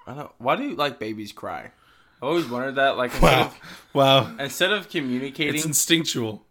[0.05, 0.31] I don't.
[0.39, 1.71] Why do you like babies cry?
[2.21, 2.97] I always wondered that.
[2.97, 3.41] Like, instead, Wow.
[3.45, 3.59] of,
[3.93, 4.35] Wow.
[4.39, 6.41] instead of communicating, It's instinctual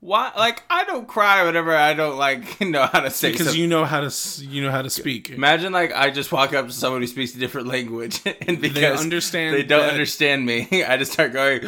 [0.00, 0.32] why?
[0.36, 3.62] Like, I don't cry whenever I don't like know how to say because something.
[3.62, 5.30] you know how to you know how to speak.
[5.30, 8.74] Imagine like I just walk up to someone who speaks a different language, and because
[8.74, 11.62] they understand they don't that- understand me, I just start going.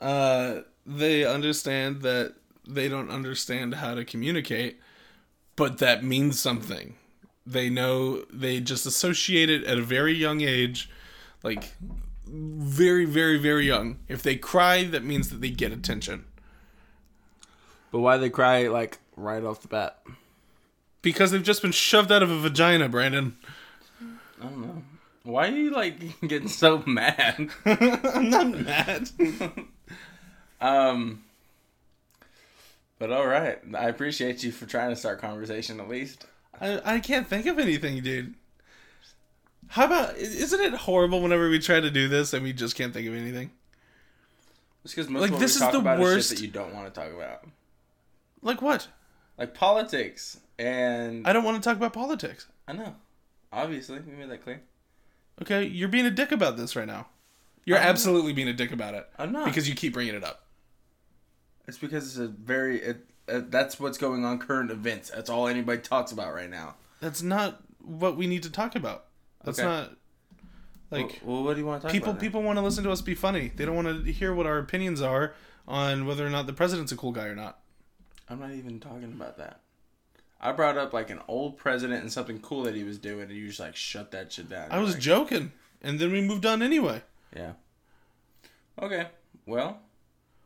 [0.00, 2.34] Uh, they understand that
[2.74, 4.80] they don't understand how to communicate,
[5.56, 6.94] but that means something.
[7.46, 10.90] They know they just associate it at a very young age,
[11.42, 11.72] like
[12.26, 13.98] very, very, very young.
[14.08, 16.26] If they cry, that means that they get attention
[17.92, 20.00] but why they cry like right off the bat?
[21.02, 23.36] because they've just been shoved out of a vagina, Brandon.
[24.40, 24.82] I don't know.
[25.22, 27.50] Why are you like getting so mad?
[27.64, 29.10] I'm not mad.
[30.62, 31.24] Um.
[33.00, 36.26] But all right, I appreciate you for trying to start conversation at least.
[36.60, 38.34] I, I can't think of anything, dude.
[39.68, 42.92] How about isn't it horrible whenever we try to do this and we just can't
[42.92, 43.50] think of anything?
[44.84, 47.00] It's because most Like, this is the is worst- shit that you don't want to
[47.00, 47.44] talk about,
[48.42, 48.86] Like what?
[49.38, 50.38] like politics.
[50.58, 52.46] And I, don't want to talk about politics.
[52.68, 52.94] I know,
[53.50, 54.60] obviously, we made that clear.
[55.40, 57.06] Okay, you're being a dick about this right now.
[57.64, 60.22] You're I'm- absolutely being a dick about it I'm not because you keep bringing it
[60.24, 60.44] up.
[61.70, 65.10] It's because it's a very it, uh, that's what's going on current events.
[65.10, 66.74] That's all anybody talks about right now.
[67.00, 69.06] That's not what we need to talk about.
[69.44, 69.66] That's Okay.
[69.68, 69.92] not
[70.90, 72.20] like well, well, what do you want to talk people about?
[72.20, 73.52] people want to listen to us be funny.
[73.54, 75.32] They don't want to hear what our opinions are
[75.68, 77.60] on whether or not the president's a cool guy or not.
[78.28, 79.60] I'm not even talking about that.
[80.40, 83.32] I brought up like an old president and something cool that he was doing, and
[83.32, 84.68] you just like shut that shit down.
[84.70, 85.52] I was like, joking,
[85.82, 87.02] and then we moved on anyway.
[87.36, 87.52] yeah.
[88.80, 89.06] Okay.
[89.46, 89.78] Well,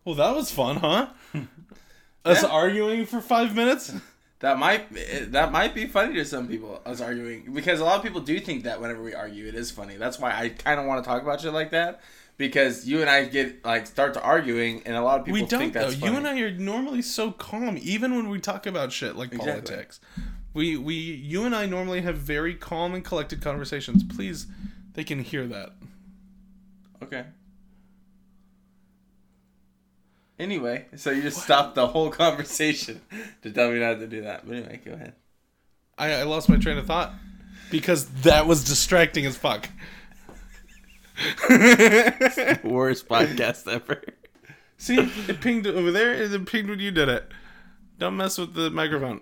[0.04, 1.08] Well, that was fun, huh?
[2.24, 2.48] Us Yeah.
[2.48, 3.92] arguing for five minutes.
[4.40, 4.86] that might
[5.32, 6.80] that might be funny to some people.
[6.86, 9.70] Us arguing because a lot of people do think that whenever we argue, it is
[9.70, 9.96] funny.
[9.96, 12.00] That's why I kind of want to talk about shit like that
[12.36, 15.46] because you and I get like start to arguing, and a lot of people we
[15.46, 15.80] don't think though.
[15.82, 16.12] that's funny.
[16.12, 19.52] You and I are normally so calm, even when we talk about shit like Exactly.
[19.62, 20.00] politics.
[20.52, 24.02] We we you and I normally have very calm and collected conversations.
[24.02, 24.46] Please,
[24.94, 25.72] they can hear that.
[27.02, 27.24] Okay.
[30.38, 33.00] Anyway, so you just stopped the whole conversation
[33.42, 34.46] to tell me not to do that.
[34.46, 35.14] But anyway, go ahead.
[35.96, 37.12] I, I lost my train of thought
[37.70, 39.68] because that was distracting as fuck.
[42.64, 44.02] Worst podcast ever.
[44.76, 44.96] See,
[45.28, 47.30] it pinged over there, and it pinged when you did it.
[47.98, 49.20] Don't mess with the microphone.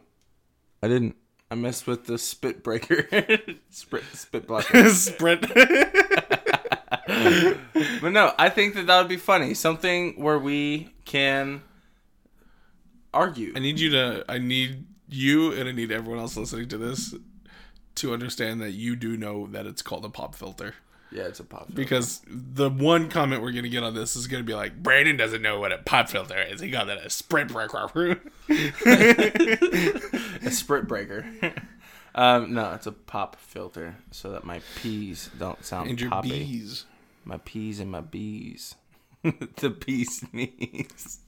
[0.82, 1.16] I didn't.
[1.50, 3.06] I messed with the spit breaker.
[3.68, 4.88] spit, spit blocker.
[4.88, 5.44] Sprint.
[8.00, 9.54] But no, I think that that would be funny.
[9.54, 11.62] Something where we can
[13.14, 13.52] argue.
[13.54, 14.24] I need you to.
[14.28, 17.14] I need you, and I need everyone else listening to this
[17.96, 20.74] to understand that you do know that it's called a pop filter.
[21.10, 21.66] Yeah, it's a pop.
[21.66, 21.74] filter.
[21.74, 25.42] Because the one comment we're gonna get on this is gonna be like, Brandon doesn't
[25.42, 26.60] know what a pop filter is.
[26.60, 28.20] He got that a sprint breaker.
[30.44, 31.26] a sprit breaker.
[32.14, 36.30] um, no, it's a pop filter, so that my peas don't sound and your poppy.
[36.30, 36.86] bees.
[37.24, 38.74] My P's and my B's.
[39.22, 41.20] the bee's knees.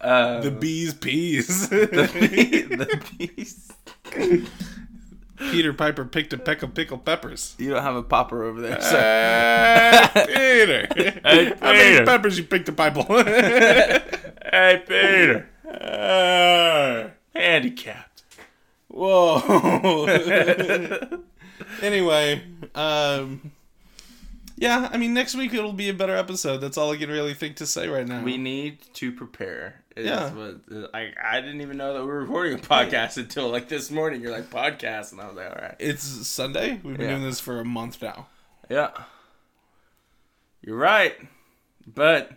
[0.00, 1.68] uh, The bees peas.
[1.70, 3.72] the, bee, the bees.
[5.36, 7.54] Peter Piper picked a peck of pickled peppers.
[7.58, 10.10] You don't have a popper over there, sir.
[10.14, 10.88] Uh, Peter.
[11.24, 13.04] Hey, How many peppers you picked a Bible?
[13.04, 15.48] hey, Peter.
[15.64, 18.24] Uh, Handicapped.
[18.88, 19.38] Whoa.
[21.82, 22.42] Anyway,
[22.74, 23.52] um,
[24.56, 26.58] yeah, I mean, next week it'll be a better episode.
[26.58, 28.22] That's all I can really think to say right now.
[28.22, 29.82] We need to prepare.
[29.96, 30.30] Yeah.
[30.32, 33.90] What, I, I didn't even know that we were recording a podcast until like this
[33.90, 34.20] morning.
[34.20, 35.76] You're like podcast, and I was like, all right.
[35.78, 36.80] it's Sunday.
[36.82, 37.16] We've been Yeah.
[37.16, 38.26] doing this for a month now.
[38.70, 38.90] Yeah.
[40.62, 41.14] You're right.
[41.86, 42.32] But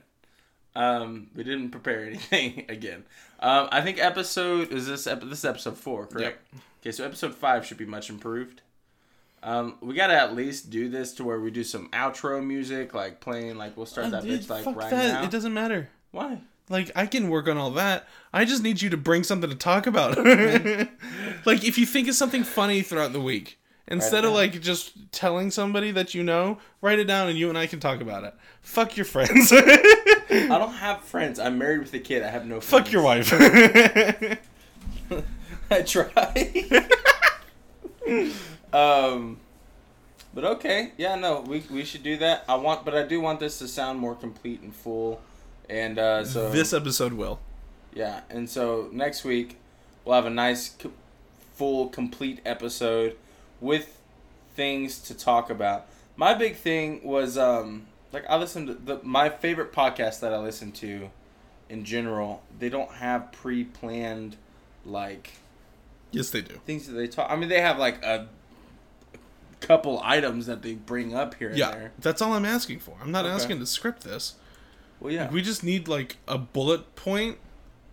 [0.75, 3.03] um we didn't prepare anything again.
[3.39, 6.47] Um I think episode is this ep- this is episode 4, correct?
[6.81, 8.61] Okay, so episode 5 should be much improved.
[9.43, 12.93] Um we got to at least do this to where we do some outro music
[12.93, 15.13] like playing like we'll start that Uh, Dude, bitch like fuck right that.
[15.13, 15.23] now.
[15.23, 15.89] It doesn't matter.
[16.11, 16.41] Why?
[16.69, 18.07] Like I can work on all that.
[18.31, 20.17] I just need you to bring something to talk about.
[21.45, 25.51] like if you think of something funny throughout the week, instead of like just telling
[25.51, 28.33] somebody that you know, write it down and you and I can talk about it.
[28.61, 29.51] Fuck your friends.
[29.53, 31.39] I don't have friends.
[31.39, 32.23] I'm married with a kid.
[32.23, 32.85] I have no friends.
[32.85, 33.33] Fuck your wife.
[35.73, 36.79] I try.
[38.73, 39.37] Um,
[40.33, 42.45] But okay, yeah, no, we we should do that.
[42.47, 45.21] I want, but I do want this to sound more complete and full.
[45.69, 47.39] And uh, so this episode will.
[47.93, 49.57] Yeah, and so next week
[50.05, 50.75] we'll have a nice,
[51.53, 53.17] full, complete episode
[53.59, 53.97] with
[54.55, 55.87] things to talk about.
[56.15, 60.37] My big thing was um, like I listened to the my favorite podcast that I
[60.39, 61.09] listen to,
[61.69, 62.41] in general.
[62.57, 64.37] They don't have pre-planned
[64.85, 65.31] like
[66.11, 66.59] Yes, they do.
[66.65, 67.29] things that they talk.
[67.29, 68.27] I mean, they have like a
[69.61, 71.91] couple items that they bring up here and Yeah, there.
[71.99, 72.97] that's all I'm asking for.
[73.01, 73.33] I'm not Okay.
[73.33, 74.33] asking to script this.
[74.99, 75.29] Well, yeah.
[75.31, 77.37] We just need like a bullet point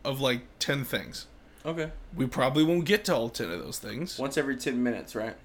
[0.05, 1.27] of like ten things.
[1.64, 1.91] okay.
[2.14, 4.19] We probably won't get to all ten of those things.
[4.19, 5.37] Once every ten minutes, right?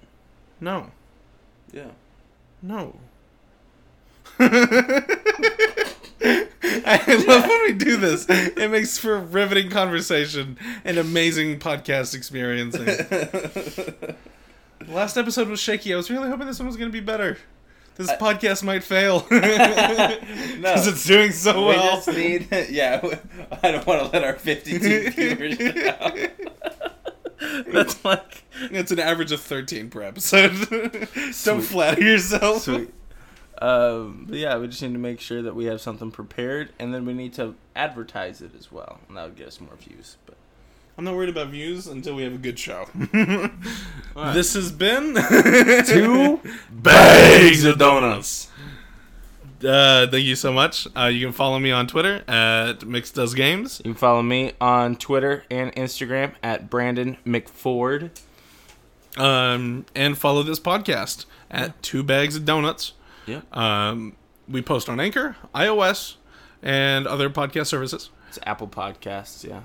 [0.60, 0.90] No,
[1.72, 1.90] Yeah.
[2.62, 2.96] no.
[6.86, 8.26] I love when we do this.
[8.28, 12.86] It makes for riveting conversation and amazing podcast experiencing.
[14.88, 15.92] Last episode was shaky.
[15.94, 17.38] I was really hoping this one was going to be better.
[17.96, 21.96] This I- podcast might fail because it's doing so We well.
[21.96, 23.00] just need, yeah.
[23.62, 26.28] I don't want to let our 52 viewers down.
[27.72, 30.52] That's like It's an average of 13 per episode.
[31.44, 32.62] Don't flatter yourself.
[32.62, 32.92] sweet.
[33.62, 36.92] Um, but yeah, we just need to make sure that we have something prepared, and
[36.92, 40.16] then we need to advertise it as well, and that would get us more views.
[40.26, 40.34] But
[40.96, 42.86] I'm not worried about views until we have a good show.
[44.16, 44.34] Alright.
[44.34, 45.14] This has been
[45.86, 46.40] two
[46.70, 48.48] Bags of donuts.
[49.64, 50.86] Uh, thank you so much.
[50.96, 53.80] Uh, you can follow me on Twitter at Mix Does Games.
[53.84, 58.10] You can follow me on Twitter and Instagram at Brandon McFord.
[59.16, 62.92] Um, and follow this podcast at Two Bags of Donuts.
[63.26, 64.16] Yeah, Um,
[64.48, 66.16] we post on Anchor, iOS,
[66.62, 68.10] and other podcast services.
[68.28, 69.48] it's Apple Podcasts.
[69.48, 69.60] Yeah.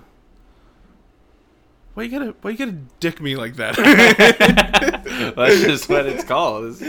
[1.96, 3.76] Why you gotta why you gotta dick me like that?
[5.36, 6.82] That's just what it's called.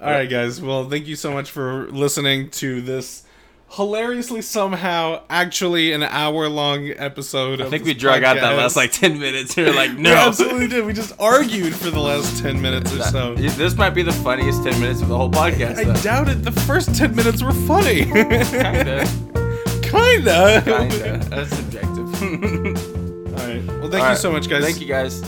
[0.00, 0.60] All right, guys.
[0.62, 3.24] Well, thank you so much for listening to this
[3.68, 7.60] hilariously somehow actually an hour long episode.
[7.60, 9.56] I think we drug out that last like ten minutes.
[9.56, 10.14] You're like, We no.
[10.14, 10.86] absolutely did.
[10.86, 13.34] We just argued for the last ten minutes or so.
[13.34, 15.78] This might be the funniest ten minutes of the whole podcast.
[15.78, 15.94] I though.
[16.02, 16.44] doubt it.
[16.44, 18.04] The first ten minutes were funny.
[18.04, 19.06] Kinda.
[19.82, 20.62] Kinda.
[20.64, 21.18] Kinda.
[21.28, 22.92] That's subjective.
[23.38, 23.64] All right.
[23.66, 24.18] Well, thank All you right.
[24.18, 24.64] so much, guys.
[24.64, 25.22] Thank you guys.